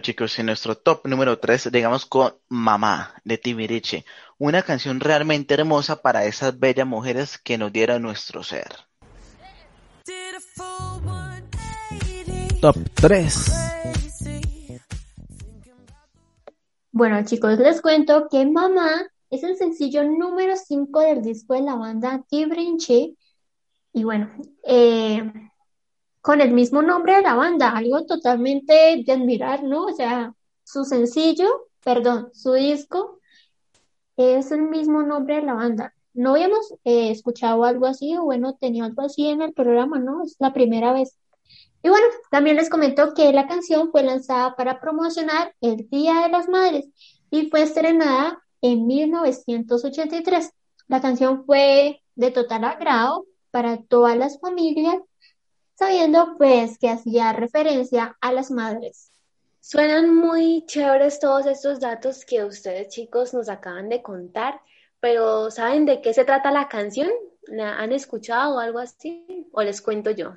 Chicos, 0.00 0.38
en 0.38 0.46
nuestro 0.46 0.76
top 0.76 1.06
número 1.06 1.38
3 1.38 1.70
llegamos 1.72 2.06
con 2.06 2.34
Mamá 2.48 3.14
de 3.24 3.38
Tibiriche, 3.38 4.04
una 4.38 4.62
canción 4.62 5.00
realmente 5.00 5.54
hermosa 5.54 6.02
para 6.02 6.24
esas 6.24 6.58
bellas 6.58 6.86
mujeres 6.86 7.38
que 7.38 7.58
nos 7.58 7.72
dieron 7.72 8.02
nuestro 8.02 8.42
ser. 8.42 8.68
Top 12.60 12.76
3. 12.94 13.52
Bueno 16.92 17.24
chicos, 17.24 17.58
les 17.58 17.80
cuento 17.80 18.28
que 18.30 18.46
Mamá 18.46 19.06
es 19.30 19.42
el 19.42 19.56
sencillo 19.56 20.04
número 20.04 20.56
5 20.56 21.00
del 21.00 21.22
disco 21.22 21.54
de 21.54 21.62
la 21.62 21.76
banda 21.76 22.22
Tibrinche 22.28 23.14
y 23.92 24.04
bueno, 24.04 24.30
eh, 24.64 25.49
con 26.20 26.40
el 26.40 26.52
mismo 26.52 26.82
nombre 26.82 27.16
de 27.16 27.22
la 27.22 27.34
banda, 27.34 27.70
algo 27.70 28.04
totalmente 28.04 29.02
de 29.04 29.12
admirar, 29.12 29.62
¿no? 29.62 29.86
O 29.86 29.92
sea, 29.92 30.34
su 30.64 30.84
sencillo, 30.84 31.68
perdón, 31.82 32.30
su 32.34 32.52
disco 32.52 33.20
es 34.16 34.52
el 34.52 34.62
mismo 34.62 35.02
nombre 35.02 35.36
de 35.36 35.42
la 35.42 35.54
banda. 35.54 35.94
No 36.12 36.32
habíamos 36.32 36.72
eh, 36.84 37.10
escuchado 37.10 37.64
algo 37.64 37.86
así, 37.86 38.16
o 38.16 38.24
bueno, 38.24 38.56
tenía 38.56 38.84
algo 38.84 39.02
así 39.02 39.28
en 39.28 39.42
el 39.42 39.52
programa, 39.52 39.98
¿no? 39.98 40.22
Es 40.22 40.36
la 40.38 40.52
primera 40.52 40.92
vez. 40.92 41.16
Y 41.82 41.88
bueno, 41.88 42.06
también 42.30 42.56
les 42.56 42.68
comento 42.68 43.14
que 43.14 43.32
la 43.32 43.46
canción 43.46 43.90
fue 43.90 44.02
lanzada 44.02 44.54
para 44.56 44.80
promocionar 44.80 45.54
el 45.60 45.88
Día 45.88 46.22
de 46.22 46.28
las 46.28 46.48
Madres 46.48 46.88
y 47.30 47.48
fue 47.48 47.62
estrenada 47.62 48.42
en 48.60 48.86
1983. 48.86 50.52
La 50.88 51.00
canción 51.00 51.44
fue 51.46 52.02
de 52.16 52.30
total 52.30 52.64
agrado 52.64 53.24
para 53.50 53.78
todas 53.78 54.16
las 54.16 54.38
familias 54.40 55.00
sabiendo 55.80 56.36
pues 56.36 56.78
que 56.78 56.90
hacía 56.90 57.32
referencia 57.32 58.14
a 58.20 58.32
las 58.32 58.50
madres. 58.50 59.10
Suenan 59.60 60.14
muy 60.14 60.66
chéveres 60.66 61.18
todos 61.18 61.46
estos 61.46 61.80
datos 61.80 62.26
que 62.26 62.44
ustedes 62.44 62.88
chicos 62.88 63.32
nos 63.32 63.48
acaban 63.48 63.88
de 63.88 64.02
contar, 64.02 64.60
pero 65.00 65.50
¿saben 65.50 65.86
de 65.86 66.02
qué 66.02 66.12
se 66.12 66.26
trata 66.26 66.50
la 66.50 66.68
canción? 66.68 67.08
¿La 67.46 67.78
han 67.78 67.92
escuchado 67.92 68.56
o 68.56 68.58
algo 68.58 68.78
así? 68.78 69.48
¿O 69.52 69.62
les 69.62 69.80
cuento 69.80 70.10
yo? 70.10 70.34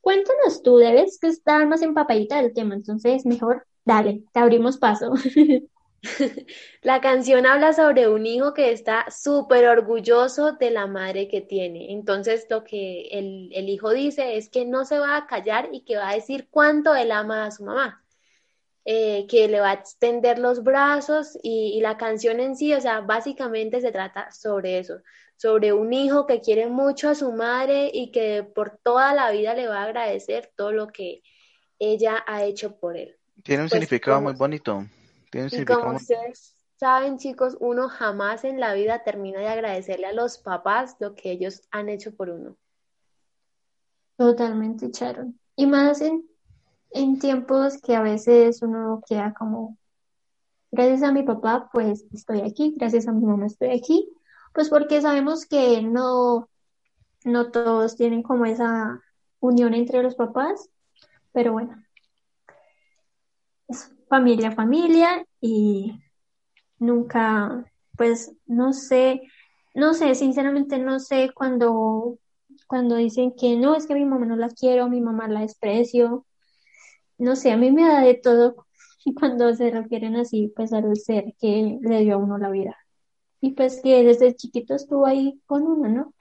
Cuéntanos 0.00 0.62
tú, 0.62 0.76
debes 0.76 1.18
que 1.18 1.26
estar 1.26 1.66
más 1.66 1.82
empapadita 1.82 2.40
del 2.40 2.54
tema, 2.54 2.76
entonces 2.76 3.26
mejor 3.26 3.66
dale, 3.84 4.22
te 4.32 4.38
abrimos 4.38 4.78
paso. 4.78 5.10
La 6.82 7.00
canción 7.00 7.46
habla 7.46 7.72
sobre 7.72 8.08
un 8.08 8.26
hijo 8.26 8.54
que 8.54 8.70
está 8.72 9.06
súper 9.10 9.66
orgulloso 9.68 10.52
de 10.52 10.70
la 10.70 10.86
madre 10.86 11.28
que 11.28 11.40
tiene. 11.40 11.92
Entonces 11.92 12.46
lo 12.50 12.64
que 12.64 13.08
el, 13.12 13.50
el, 13.54 13.68
hijo 13.68 13.90
dice 13.92 14.36
es 14.36 14.48
que 14.50 14.64
no 14.64 14.84
se 14.84 14.98
va 14.98 15.16
a 15.16 15.26
callar 15.26 15.68
y 15.72 15.82
que 15.84 15.96
va 15.96 16.10
a 16.10 16.14
decir 16.14 16.48
cuánto 16.50 16.94
él 16.94 17.12
ama 17.12 17.46
a 17.46 17.50
su 17.50 17.64
mamá. 17.64 18.02
eh, 18.84 19.26
que 19.28 19.48
le 19.48 19.60
va 19.60 19.70
a 19.70 19.74
extender 19.74 20.38
los 20.38 20.62
brazos 20.64 21.38
y, 21.42 21.72
y 21.76 21.80
la 21.80 21.96
canción 21.98 22.40
en 22.40 22.56
sí, 22.56 22.72
o 22.74 22.80
sea, 22.80 23.00
básicamente 23.00 23.80
se 23.80 23.92
trata 23.92 24.30
sobre 24.32 24.78
eso, 24.78 25.02
sobre 25.36 25.72
un 25.72 25.92
hijo 25.92 26.26
que 26.26 26.40
quiere 26.40 26.68
mucho 26.68 27.08
a 27.10 27.14
su 27.16 27.32
madre 27.32 27.90
y 27.92 28.12
que 28.12 28.44
por 28.44 28.78
toda 28.82 29.14
la 29.14 29.30
vida 29.32 29.54
le 29.54 29.68
va 29.68 29.80
a 29.82 29.84
agradecer 29.84 30.52
todo 30.56 30.72
lo 30.72 30.88
que 30.88 31.22
ella 31.78 32.24
ha 32.26 32.44
hecho 32.44 32.78
por 32.78 32.96
él. 32.96 33.16
Tiene 33.42 33.62
un 33.62 33.68
Pues, 33.68 33.70
significado 33.70 34.20
muy 34.20 34.34
bonito. 34.34 34.84
Tiene 35.30 35.48
Y 35.50 35.64
como 35.64 35.96
ustedes 35.96 36.56
saben, 36.76 37.18
chicos, 37.18 37.56
uno 37.60 37.88
jamás 37.88 38.44
en 38.44 38.60
la 38.60 38.74
vida 38.74 39.02
termina 39.02 39.40
de 39.40 39.48
agradecerle 39.48 40.06
a 40.06 40.12
los 40.12 40.38
papás 40.38 40.96
lo 41.00 41.14
que 41.14 41.30
ellos 41.30 41.62
han 41.70 41.88
hecho 41.88 42.14
por 42.14 42.30
uno. 42.30 42.56
Totalmente, 44.16 44.90
Sharon. 44.92 45.38
Y 45.56 45.66
más 45.66 46.00
en, 46.00 46.26
en 46.90 47.18
tiempos 47.18 47.80
que 47.80 47.94
a 47.94 48.02
veces 48.02 48.62
uno 48.62 49.02
queda 49.06 49.34
como, 49.34 49.76
gracias 50.70 51.02
a 51.02 51.12
mi 51.12 51.22
papá, 51.22 51.70
pues 51.72 52.04
estoy 52.12 52.40
aquí, 52.40 52.74
gracias 52.76 53.08
a 53.08 53.12
mi 53.12 53.24
mamá 53.24 53.46
estoy 53.46 53.70
aquí, 53.70 54.08
pues 54.52 54.68
porque 54.68 55.00
sabemos 55.00 55.46
que 55.46 55.82
no, 55.82 56.48
no 57.24 57.50
todos 57.50 57.96
tienen 57.96 58.22
como 58.22 58.46
esa 58.46 59.02
unión 59.40 59.74
entre 59.74 60.02
los 60.02 60.14
papás, 60.14 60.70
pero 61.32 61.52
bueno, 61.52 61.85
familia, 64.08 64.52
familia 64.52 65.24
y 65.40 65.98
nunca, 66.78 67.64
pues 67.96 68.32
no 68.46 68.72
sé, 68.72 69.22
no 69.74 69.94
sé, 69.94 70.14
sinceramente 70.14 70.78
no 70.78 71.00
sé 71.00 71.30
cuando, 71.34 72.18
cuando 72.68 72.96
dicen 72.96 73.34
que 73.36 73.56
no, 73.56 73.76
es 73.76 73.86
que 73.86 73.94
mi 73.94 74.04
mamá 74.04 74.26
no 74.26 74.36
la 74.36 74.48
quiero, 74.50 74.88
mi 74.88 75.00
mamá 75.00 75.28
la 75.28 75.40
desprecio, 75.40 76.26
no 77.18 77.36
sé, 77.36 77.52
a 77.52 77.56
mí 77.56 77.70
me 77.72 77.82
da 77.86 78.00
de 78.02 78.14
todo 78.14 78.66
cuando 79.18 79.54
se 79.54 79.70
refieren 79.70 80.16
así, 80.16 80.52
pues 80.54 80.72
al 80.72 80.96
ser 80.96 81.34
que 81.40 81.78
le 81.80 82.00
dio 82.00 82.14
a 82.14 82.18
uno 82.18 82.38
la 82.38 82.50
vida. 82.50 82.76
Y 83.40 83.52
pues 83.52 83.80
que 83.82 84.04
desde 84.04 84.34
chiquito 84.34 84.74
estuvo 84.74 85.06
ahí 85.06 85.40
con 85.46 85.62
uno, 85.64 85.88
¿no? 85.88 86.14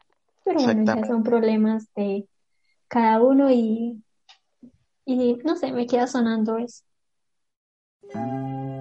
Pero 0.44 0.62
bueno, 0.62 0.84
ya 0.84 1.06
son 1.06 1.24
problemas 1.24 1.88
de 1.96 2.28
cada 2.88 3.22
uno 3.22 3.50
y, 3.52 4.04
y 5.06 5.36
no 5.44 5.56
sé, 5.56 5.72
me 5.72 5.88
queda 5.88 6.08
sonando 6.08 6.58
eso. 6.58 6.84
Qué 8.12 8.75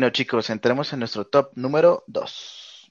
Bueno, 0.00 0.14
chicos, 0.14 0.48
entremos 0.48 0.90
en 0.94 1.00
nuestro 1.00 1.26
top 1.26 1.50
número 1.56 2.04
2. 2.06 2.90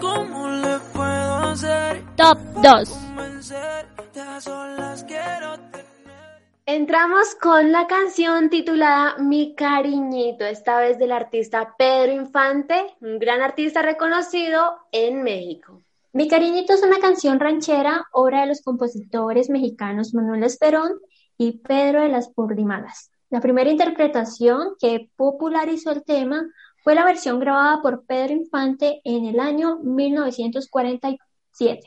¿Cómo 0.00 0.48
le 0.48 0.76
puedo 0.92 1.34
hacer? 1.36 2.02
Top 2.16 2.36
2. 2.60 2.88
Convencerte 2.88 4.20
a 4.20 4.40
solas 4.40 5.04
quiero 5.04 5.56
tener. 5.70 6.42
Entramos 6.66 7.36
con 7.40 7.70
la 7.70 7.86
canción 7.86 8.50
titulada 8.50 9.18
Mi 9.18 9.54
Cariñito, 9.54 10.44
esta 10.44 10.80
vez 10.80 10.98
del 10.98 11.12
artista 11.12 11.76
Pedro 11.78 12.10
Infante, 12.10 12.86
un 13.00 13.20
gran 13.20 13.40
artista 13.40 13.80
reconocido 13.80 14.78
en 14.90 15.22
México. 15.22 15.80
Mi 16.12 16.26
cariñito 16.26 16.72
es 16.74 16.82
una 16.82 16.98
canción 16.98 17.38
ranchera, 17.38 18.08
obra 18.10 18.40
de 18.40 18.48
los 18.48 18.62
compositores 18.62 19.48
mexicanos 19.48 20.12
Manuel 20.12 20.42
Esperón 20.42 20.98
y 21.38 21.58
Pedro 21.58 22.02
de 22.02 22.08
las 22.08 22.30
Porrimadas. 22.30 23.11
La 23.32 23.40
primera 23.40 23.70
interpretación 23.70 24.76
que 24.78 25.08
popularizó 25.16 25.90
el 25.90 26.04
tema 26.04 26.44
fue 26.84 26.94
la 26.94 27.06
versión 27.06 27.40
grabada 27.40 27.80
por 27.80 28.04
Pedro 28.04 28.34
Infante 28.34 29.00
en 29.04 29.24
el 29.24 29.40
año 29.40 29.78
1947. 29.78 31.80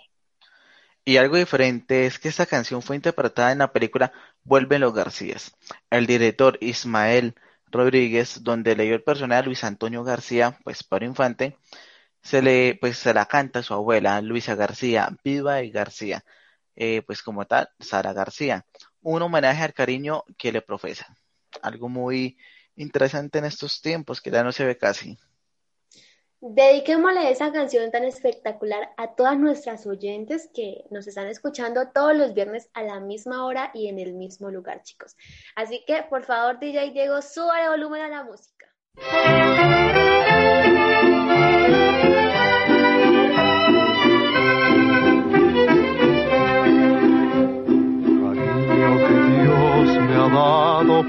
Y 1.04 1.18
algo 1.18 1.38
diferente 1.38 2.08
es 2.08 2.18
que 2.18 2.30
esta 2.30 2.48
canción 2.48 2.82
fue 2.82 2.96
interpretada 2.96 3.52
en 3.52 3.60
la 3.60 3.72
película 3.72 4.12
Vuelven 4.44 4.82
los 4.82 4.96
Garcías. 4.96 5.56
El 5.92 6.08
director 6.08 6.58
Ismael 6.62 7.36
Rodríguez, 7.68 8.42
donde 8.42 8.76
leyó 8.76 8.96
el 8.96 9.04
personaje 9.04 9.44
Luis 9.44 9.64
Antonio 9.64 10.04
García, 10.04 10.58
pues 10.64 10.84
Pedro 10.84 11.06
Infante, 11.06 11.60
se 12.24 12.42
le, 12.42 12.76
pues 12.82 12.98
se 12.98 13.14
la 13.14 13.28
canta 13.28 13.60
a 13.60 13.64
su 13.64 13.76
abuela, 13.76 14.20
Luisa 14.22 14.56
García, 14.56 15.16
viva 15.24 15.62
y 15.62 15.70
García, 15.70 16.26
eh, 16.76 17.04
pues 17.06 17.22
como 17.22 17.46
tal, 17.46 17.70
Sara 17.80 18.14
García, 18.14 18.66
un 19.04 19.22
homenaje 19.22 19.62
al 19.62 19.76
cariño 19.76 20.24
que 20.40 20.52
le 20.52 20.64
profesa. 20.64 21.16
Algo 21.62 21.90
muy 21.90 22.38
interesante 22.76 23.40
en 23.40 23.46
estos 23.46 23.82
tiempos 23.82 24.22
que 24.22 24.32
ya 24.32 24.44
no 24.44 24.52
se 24.52 24.66
ve 24.66 24.78
casi. 24.78 25.18
Dediquémosle 26.42 27.32
esa 27.32 27.52
canción 27.52 27.90
tan 27.90 28.04
espectacular 28.04 28.94
a 28.98 29.16
todas 29.16 29.38
nuestras 29.38 29.88
oyentes 29.88 30.48
que 30.54 30.84
nos 30.92 31.08
están 31.08 31.28
escuchando 31.28 31.88
todos 31.90 32.16
los 32.16 32.36
viernes 32.36 32.70
a 32.74 32.84
la 32.84 33.00
misma 33.00 33.46
hora 33.46 33.72
y 33.74 33.88
en 33.88 33.98
el 33.98 34.14
mismo 34.14 34.52
lugar, 34.52 34.84
chicos. 34.84 35.16
Así 35.56 35.84
que, 35.88 36.04
por 36.04 36.24
favor, 36.24 36.60
DJ 36.60 36.92
Diego, 36.92 37.22
suba 37.24 37.64
el 37.64 37.70
volumen 37.70 38.02
a 38.02 38.10
la 38.10 38.24
música. 38.24 38.68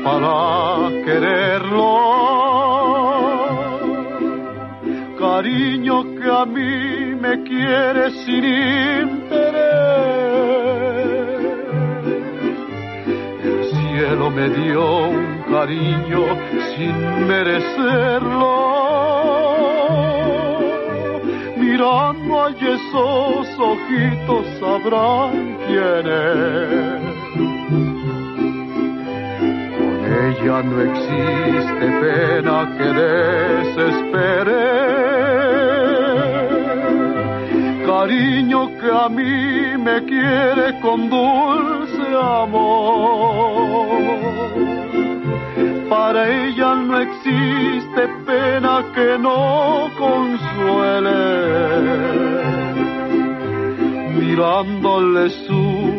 Para 0.04 0.88
quererlo. 1.04 2.16
Cariño 5.18 6.04
que 6.16 6.30
a 6.30 6.44
mí 6.44 7.14
me 7.20 7.42
quiere 7.42 8.10
sin 8.22 8.44
interés. 8.44 9.56
El 13.44 13.64
cielo 13.64 14.30
me 14.30 14.48
dio 14.50 15.08
un 15.08 15.42
cariño 15.50 16.22
sin 16.74 17.26
merecerlo. 17.26 18.76
Mirando 21.56 22.44
a 22.44 22.50
esos 22.50 23.58
ojitos 23.58 24.46
sabrán 24.60 25.56
quién 25.66 26.06
es. 26.06 27.05
Con 30.16 30.24
ella 30.24 30.62
no 30.62 30.80
existe 30.80 31.86
pena 32.00 32.56
que 32.78 32.88
desespere. 33.02 34.62
Cariño 37.86 38.60
que 38.78 38.90
a 38.90 39.08
mí 39.10 39.76
me 39.76 40.04
quiere 40.04 40.80
con 40.80 41.10
dulce 41.10 42.02
amor. 42.18 43.06
Para 45.90 46.28
ella 46.28 46.74
no 46.76 46.98
existe 46.98 48.08
pena 48.24 48.84
que 48.94 49.18
no 49.18 49.90
consuele. 49.98 51.20
Mirándole 54.18 55.28
su 55.28 55.95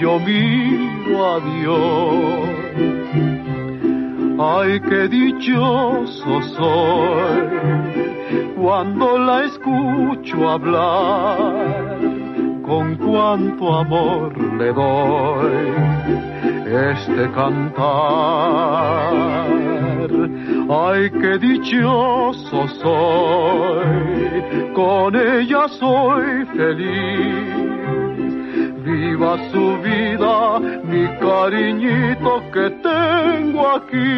yo 0.00 0.18
miro 0.18 1.24
a 1.24 1.38
Dios. 1.40 2.48
Ay, 4.38 4.78
qué 4.80 5.08
dichoso 5.08 6.42
soy 6.56 7.40
cuando 8.56 9.18
la 9.18 9.44
escucho 9.44 10.50
hablar, 10.50 11.96
con 12.62 12.96
cuánto 12.96 13.76
amor 13.76 14.36
le 14.58 14.72
doy 14.72 15.72
este 16.66 17.30
cantar. 17.32 17.86
Ay, 20.68 21.10
qué 21.10 21.38
dichoso 21.38 22.66
soy, 22.82 24.72
con 24.74 25.14
ella 25.14 25.68
soy 25.68 26.44
feliz. 26.56 27.75
Viva 28.96 29.36
su 29.52 29.76
vida, 29.82 30.58
mi 30.90 31.06
cariñito 31.20 32.42
que 32.50 32.70
tengo 32.82 33.62
aquí. 33.76 34.12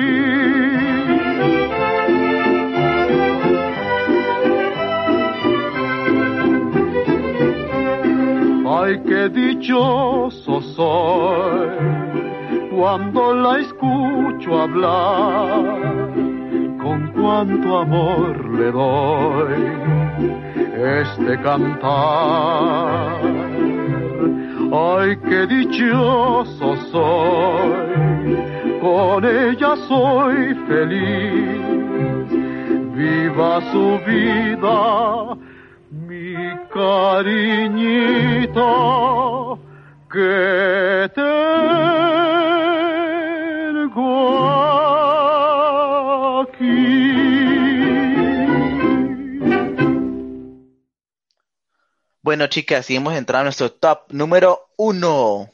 Ay, 8.79 9.03
qué 9.09 9.29
dichoso 9.31 10.61
soy 10.77 11.71
cuando 12.71 13.35
la 13.35 13.59
escucho 13.59 14.63
hablar, 14.63 15.81
con 16.81 17.13
cuánto 17.17 17.79
amor 17.79 18.49
le 18.55 18.71
doy 18.71 19.73
este 21.03 21.37
cantar. 21.43 23.38
Ay, 24.71 25.17
qué 25.29 25.47
dichoso 25.47 26.77
soy, 26.93 28.37
con 28.81 29.25
ella 29.25 29.77
soy 29.89 30.55
feliz. 30.67 32.29
Viva 32.95 33.61
su 33.73 33.99
vida, 34.07 35.37
mi 35.91 36.37
cariñito, 36.75 37.89
que 40.13 41.11
tengo 41.15 42.38
Bueno, 52.29 52.47
chicas, 52.49 52.91
y 52.91 52.97
hemos 52.97 53.15
entrado 53.15 53.41
a 53.41 53.45
nuestro 53.45 53.73
top 53.73 54.01
número 54.11 54.69
uno. 54.77 55.49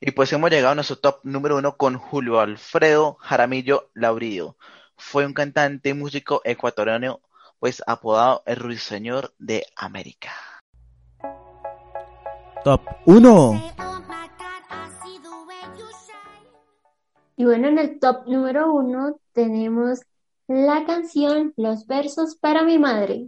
Y 0.00 0.12
pues 0.12 0.32
hemos 0.32 0.48
llegado 0.48 0.70
a 0.70 0.74
nuestro 0.76 0.94
top 0.94 1.18
número 1.24 1.56
uno 1.56 1.76
con 1.76 1.98
Julio 1.98 2.38
Alfredo 2.38 3.16
Jaramillo 3.18 3.90
Laurío. 3.94 4.56
Fue 4.96 5.26
un 5.26 5.34
cantante 5.34 5.88
y 5.88 5.94
músico 5.94 6.40
ecuatoriano, 6.44 7.18
pues 7.58 7.82
apodado 7.84 8.44
el 8.46 8.58
Ruiseñor 8.58 9.34
de 9.40 9.66
América. 9.74 10.30
Top 12.62 12.82
1. 13.06 13.72
Y 17.38 17.44
bueno, 17.44 17.66
en 17.66 17.78
el 17.80 17.98
top 17.98 18.28
número 18.28 18.72
uno 18.72 19.18
tenemos 19.32 20.02
la 20.46 20.86
canción 20.86 21.54
Los 21.56 21.88
versos 21.88 22.36
para 22.36 22.62
mi 22.62 22.78
madre. 22.78 23.26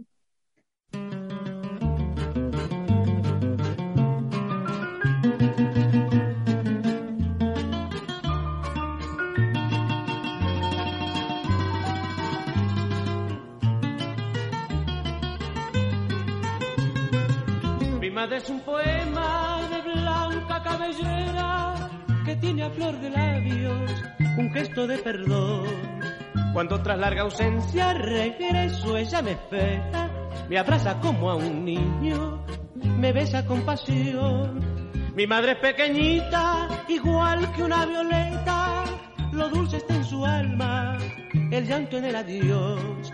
Es 18.31 18.49
un 18.49 18.61
poema 18.61 19.59
de 19.69 19.81
blanca 19.81 20.63
cabellera 20.63 21.89
que 22.23 22.37
tiene 22.37 22.63
a 22.63 22.69
flor 22.69 22.97
de 23.01 23.09
labios 23.09 23.91
un 24.37 24.49
gesto 24.53 24.87
de 24.87 24.97
perdón. 24.99 25.67
Cuando 26.53 26.81
tras 26.81 26.97
larga 26.97 27.23
ausencia 27.23 27.93
regreso, 27.93 28.95
ella 28.95 29.21
me 29.21 29.31
espera, 29.31 30.09
me 30.49 30.57
abraza 30.57 31.01
como 31.01 31.29
a 31.29 31.35
un 31.35 31.65
niño, 31.65 32.45
me 32.97 33.11
besa 33.11 33.45
con 33.45 33.61
pasión. 33.63 34.57
Mi 35.15 35.27
madre 35.27 35.51
es 35.51 35.57
pequeñita, 35.57 36.85
igual 36.87 37.51
que 37.51 37.63
una 37.63 37.85
violeta, 37.85 38.85
lo 39.33 39.49
dulce 39.49 39.77
está 39.77 39.95
en 39.95 40.03
su 40.05 40.25
alma, 40.25 40.97
el 41.51 41.67
llanto 41.67 41.97
en 41.97 42.05
el 42.05 42.15
adiós. 42.15 43.11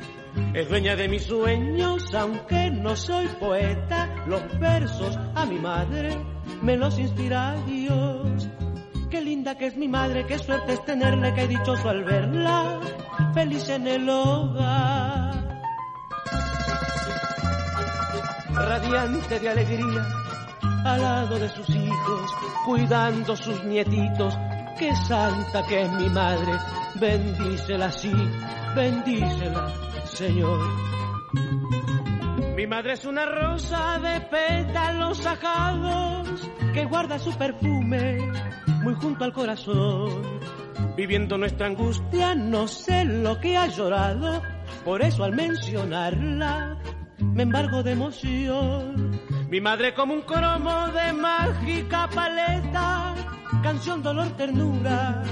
Es 0.53 0.69
dueña 0.69 0.95
de 0.95 1.09
mis 1.09 1.23
sueños, 1.23 2.13
aunque 2.13 2.68
no 2.79 2.95
soy 2.95 3.27
poeta. 3.39 4.09
Los 4.27 4.59
versos 4.59 5.17
a 5.35 5.45
mi 5.45 5.59
madre 5.59 6.17
me 6.61 6.77
los 6.77 6.97
inspira 6.97 7.55
Dios. 7.65 8.49
Qué 9.09 9.21
linda 9.21 9.57
que 9.57 9.67
es 9.67 9.75
mi 9.75 9.87
madre, 9.87 10.25
qué 10.27 10.37
suerte 10.37 10.73
es 10.73 10.85
tenerla, 10.85 11.33
qué 11.33 11.47
dichoso 11.47 11.89
al 11.89 12.03
verla, 12.03 12.79
feliz 13.33 13.67
en 13.69 13.87
el 13.87 14.07
hogar. 14.07 15.29
Radiante 18.51 19.39
de 19.39 19.49
alegría, 19.49 20.05
al 20.85 21.01
lado 21.01 21.39
de 21.39 21.49
sus 21.49 21.69
hijos, 21.69 22.31
cuidando 22.65 23.35
sus 23.35 23.63
nietitos. 23.63 24.37
Qué 24.77 24.95
santa 24.95 25.65
que 25.67 25.81
es 25.81 25.91
mi 25.93 26.09
madre, 26.09 26.53
bendícela 26.99 27.87
así, 27.87 28.13
bendícela, 28.75 29.73
Señor. 30.05 30.59
Mi 32.59 32.67
madre 32.67 32.91
es 32.91 33.05
una 33.05 33.25
rosa 33.25 33.99
de 33.99 34.19
pétalos 34.19 35.25
ajados 35.25 36.51
que 36.73 36.83
guarda 36.83 37.17
su 37.17 37.31
perfume 37.37 38.17
muy 38.83 38.95
junto 38.95 39.23
al 39.23 39.31
corazón. 39.31 40.41
viviendo 40.97 41.37
nuestra 41.37 41.67
angustia, 41.67 42.35
no 42.35 42.67
sé 42.67 43.05
lo 43.05 43.39
que 43.39 43.55
ha 43.55 43.67
llorado, 43.67 44.41
por 44.83 45.01
eso 45.01 45.23
al 45.23 45.37
mencionarla 45.37 46.77
me 47.19 47.43
embargo 47.43 47.81
de 47.81 47.93
emoción. 47.93 49.21
Mi 49.49 49.61
madre 49.61 49.93
como 49.93 50.13
un 50.13 50.23
cromo 50.23 50.87
de 50.89 51.13
mágica 51.13 52.09
paleta, 52.13 53.15
canción, 53.63 54.03
dolor, 54.03 54.35
ternura, 54.35 55.23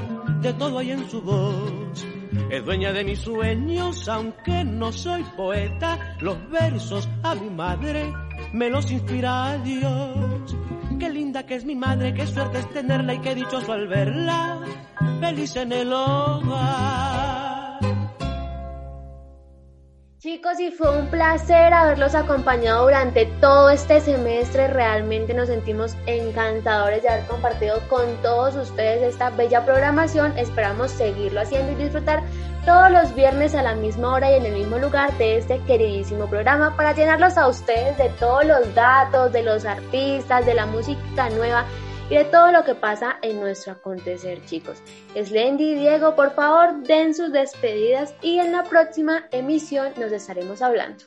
de 0.42 0.54
todo 0.54 0.80
hay 0.80 0.92
en 0.92 1.10
su 1.10 1.22
voz. 1.22 2.06
Es 2.50 2.66
dueña 2.66 2.94
de 2.94 3.04
mis 3.04 3.20
sueños, 3.20 4.08
aunque 4.08 4.64
no 4.64 4.92
soy 4.92 5.24
poeta, 5.36 6.16
los 6.22 6.38
versos 6.50 7.10
a 7.24 7.36
mi 7.36 7.50
madre 7.50 8.14
me 8.54 8.70
los 8.70 8.90
inspira 8.92 9.52
a 9.52 9.58
Dios. 9.58 10.56
Qué 11.00 11.10
linda 11.10 11.46
que 11.46 11.56
es 11.56 11.66
mi 11.66 11.76
madre, 11.76 12.14
qué 12.14 12.26
suerte 12.26 12.60
es 12.60 12.70
tenerla 12.72 13.14
y 13.16 13.20
qué 13.20 13.36
dichoso 13.36 13.72
al 13.72 13.88
verla, 13.88 14.60
feliz 15.20 15.56
en 15.56 15.72
el 15.72 15.94
hogar. 15.94 17.37
Chicos, 20.38 20.60
y 20.60 20.70
fue 20.70 20.96
un 20.96 21.08
placer 21.08 21.74
haberlos 21.74 22.14
acompañado 22.14 22.84
durante 22.84 23.26
todo 23.42 23.72
este 23.72 24.00
semestre. 24.00 24.68
Realmente 24.68 25.34
nos 25.34 25.48
sentimos 25.48 25.96
encantadores 26.06 27.02
de 27.02 27.10
haber 27.10 27.26
compartido 27.26 27.80
con 27.90 28.06
todos 28.22 28.56
ustedes 28.56 29.02
esta 29.02 29.32
bella 29.32 29.66
programación. 29.66 30.38
Esperamos 30.38 30.92
seguirlo 30.92 31.42
haciendo 31.42 31.72
y 31.72 31.84
disfrutar 31.84 32.22
todos 32.68 32.92
los 32.92 33.16
viernes 33.16 33.56
a 33.56 33.64
la 33.64 33.74
misma 33.74 34.14
hora 34.14 34.32
y 34.32 34.36
en 34.36 34.46
el 34.46 34.54
mismo 34.54 34.78
lugar 34.78 35.12
de 35.18 35.38
este 35.38 35.60
queridísimo 35.62 36.28
programa 36.28 36.76
para 36.78 36.94
llenarlos 36.94 37.36
a 37.36 37.48
ustedes 37.48 37.98
de 37.98 38.10
todos 38.20 38.46
los 38.46 38.76
datos, 38.76 39.34
de 39.34 39.42
los 39.42 39.66
artistas, 39.66 40.46
de 40.46 40.54
la 40.54 40.68
música 40.68 41.32
nueva 41.32 41.66
y 42.10 42.16
de 42.16 42.26
todo 42.26 42.52
lo 42.52 42.64
que 42.64 42.76
pasa 42.76 43.18
en 43.22 43.40
nuestro 43.40 43.74
acontecer, 43.74 44.44
chicos. 44.46 44.78
Slendy 45.14 45.72
y 45.72 45.76
Diego, 45.76 46.16
por 46.16 46.32
favor, 46.32 46.84
den 46.84 47.14
sus 47.14 47.32
despedidas 47.32 48.14
y 48.22 48.40
en 48.40 48.52
la 48.52 48.64
próxima 48.64 49.26
emisión 49.32 49.92
nos 49.98 50.12
estaremos 50.12 50.62
hablando. 50.62 51.04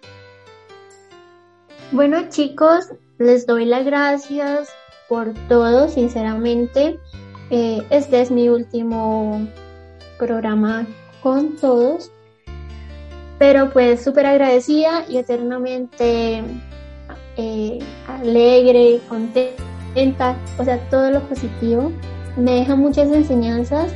Bueno, 1.93 2.29
chicos, 2.29 2.91
les 3.19 3.47
doy 3.47 3.65
las 3.65 3.85
gracias 3.85 4.69
por 5.09 5.33
todo, 5.49 5.89
sinceramente. 5.89 6.99
Eh, 7.51 7.83
este 7.91 8.21
es 8.21 8.31
mi 8.31 8.49
último 8.49 9.47
programa 10.19 10.87
con 11.23 11.57
todos, 11.57 12.13
pero 13.39 13.71
pues 13.71 14.05
súper 14.05 14.27
agradecida 14.27 15.05
y 15.09 15.17
eternamente 15.17 16.45
eh, 17.37 17.79
alegre, 18.07 19.01
contenta, 19.09 19.63
o 20.59 20.65
sea, 20.65 20.79
todo 20.91 21.11
lo 21.11 21.21
positivo. 21.29 21.93
Me 22.37 22.53
deja 22.53 22.77
muchas 22.77 23.11
enseñanzas 23.11 23.93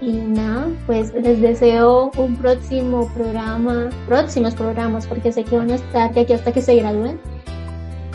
y 0.00 0.12
nada, 0.12 0.68
pues 0.86 1.12
les 1.14 1.40
deseo 1.40 2.10
un 2.16 2.36
próximo 2.36 3.10
programa, 3.14 3.90
próximos 4.06 4.54
programas, 4.54 5.06
porque 5.06 5.32
sé 5.32 5.44
que 5.44 5.56
van 5.56 5.70
a 5.70 5.76
estar 5.76 6.12
de 6.12 6.20
aquí 6.20 6.32
hasta 6.32 6.52
que 6.52 6.62
se 6.62 6.76
gradúen. 6.76 7.18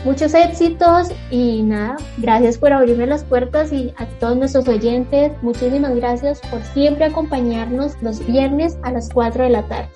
Muchos 0.06 0.34
éxitos 0.34 1.10
y 1.30 1.62
nada, 1.62 1.98
gracias 2.18 2.58
por 2.58 2.72
abrirme 2.72 3.06
las 3.06 3.26
puertas 3.26 3.74
y 3.74 3.94
a 3.98 4.06
todos 4.20 4.38
nuestros 4.38 4.66
oyentes, 4.68 5.34
muchísimas 5.42 5.94
gracias 5.96 6.40
por 6.50 6.62
siempre 6.62 7.06
acompañarnos 7.06 8.02
los 8.02 8.26
viernes 8.26 8.78
a 8.84 8.92
las 8.92 9.10
4 9.10 9.44
de 9.44 9.50
la 9.50 9.64
tarde. 9.64 9.90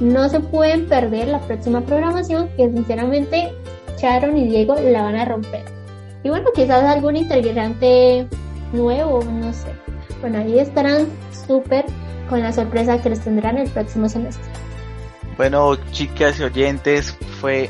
No 0.00 0.28
se 0.30 0.40
pueden 0.40 0.88
perder 0.88 1.28
la 1.28 1.40
próxima 1.40 1.82
programación 1.82 2.48
que 2.56 2.70
sinceramente 2.70 3.52
Sharon 3.98 4.36
y 4.38 4.48
Diego 4.48 4.76
la 4.76 5.02
van 5.02 5.16
a 5.16 5.24
romper. 5.26 5.83
Y 6.24 6.30
bueno, 6.30 6.50
quizás 6.54 6.82
algún 6.84 7.16
integrante 7.16 8.26
nuevo, 8.72 9.22
no 9.22 9.52
sé. 9.52 9.68
Bueno, 10.22 10.38
ahí 10.38 10.58
estarán 10.58 11.06
súper 11.46 11.84
con 12.30 12.40
la 12.40 12.50
sorpresa 12.50 13.00
que 13.00 13.10
les 13.10 13.20
tendrán 13.20 13.58
el 13.58 13.68
próximo 13.68 14.08
semestre. 14.08 14.42
Bueno, 15.36 15.76
chicas 15.92 16.40
y 16.40 16.44
oyentes, 16.44 17.12
fue 17.40 17.68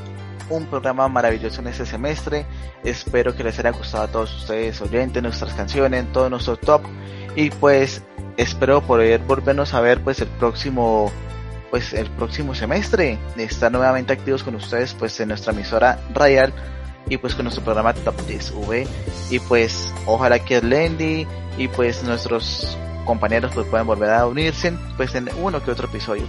un 0.50 0.66
programa 0.66 1.08
maravilloso 1.08 1.62
en 1.62 1.68
este 1.68 1.84
semestre. 1.84 2.46
Espero 2.84 3.34
que 3.34 3.42
les 3.42 3.58
haya 3.58 3.70
gustado 3.70 4.04
a 4.04 4.08
todos 4.08 4.36
ustedes, 4.36 4.80
oyentes, 4.80 5.20
nuestras 5.20 5.52
canciones, 5.54 6.04
todo 6.12 6.30
nuestro 6.30 6.56
top. 6.56 6.82
Y 7.34 7.50
pues 7.50 8.02
espero 8.36 8.82
poder 8.82 9.20
volvernos 9.20 9.74
a 9.74 9.80
ver 9.80 10.00
pues 10.00 10.20
el 10.20 10.28
próximo 10.28 11.10
pues 11.70 11.92
el 11.92 12.08
próximo 12.10 12.54
semestre 12.54 13.18
estar 13.36 13.72
nuevamente 13.72 14.12
activos 14.12 14.44
con 14.44 14.54
ustedes 14.54 14.94
pues 14.94 15.18
en 15.18 15.28
nuestra 15.28 15.52
emisora 15.52 15.98
radial 16.12 16.52
y 17.08 17.16
pues 17.16 17.34
con 17.34 17.44
nuestro 17.44 17.64
programa 17.64 17.94
Top 17.94 18.16
10 18.26 18.52
V. 18.52 18.86
Y 19.30 19.38
pues 19.40 19.92
ojalá 20.06 20.38
que 20.38 20.60
Lendy 20.60 21.26
y 21.58 21.68
pues 21.68 22.02
nuestros 22.04 22.76
compañeros 23.04 23.52
pues 23.54 23.66
puedan 23.66 23.86
volver 23.86 24.10
a 24.10 24.26
unirse 24.26 24.72
pues 24.96 25.14
en 25.14 25.28
uno 25.40 25.62
que 25.62 25.70
otro 25.70 25.88
episodio. 25.88 26.24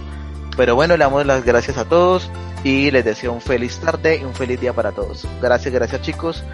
Pero 0.56 0.74
bueno 0.74 0.96
le 0.96 1.04
damos 1.04 1.26
las 1.26 1.44
gracias 1.44 1.78
a 1.78 1.84
todos 1.84 2.30
y 2.64 2.90
les 2.90 3.04
deseo 3.04 3.32
un 3.32 3.40
feliz 3.40 3.78
tarde 3.78 4.18
y 4.20 4.24
un 4.24 4.34
feliz 4.34 4.60
día 4.60 4.72
para 4.72 4.92
todos. 4.92 5.26
Gracias 5.40 5.72
gracias 5.72 6.02
chicos 6.02 6.44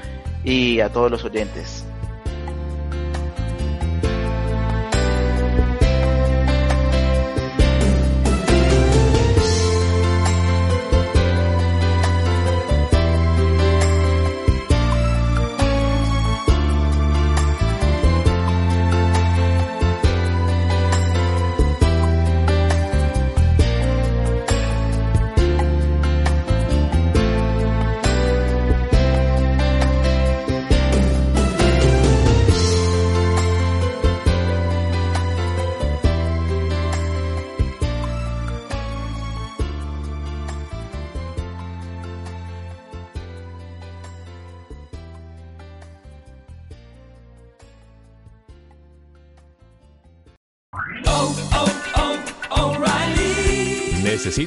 y 0.45 0.81
a 0.81 0.89
todos 0.89 1.11
los 1.11 1.25
oyentes 1.25 1.85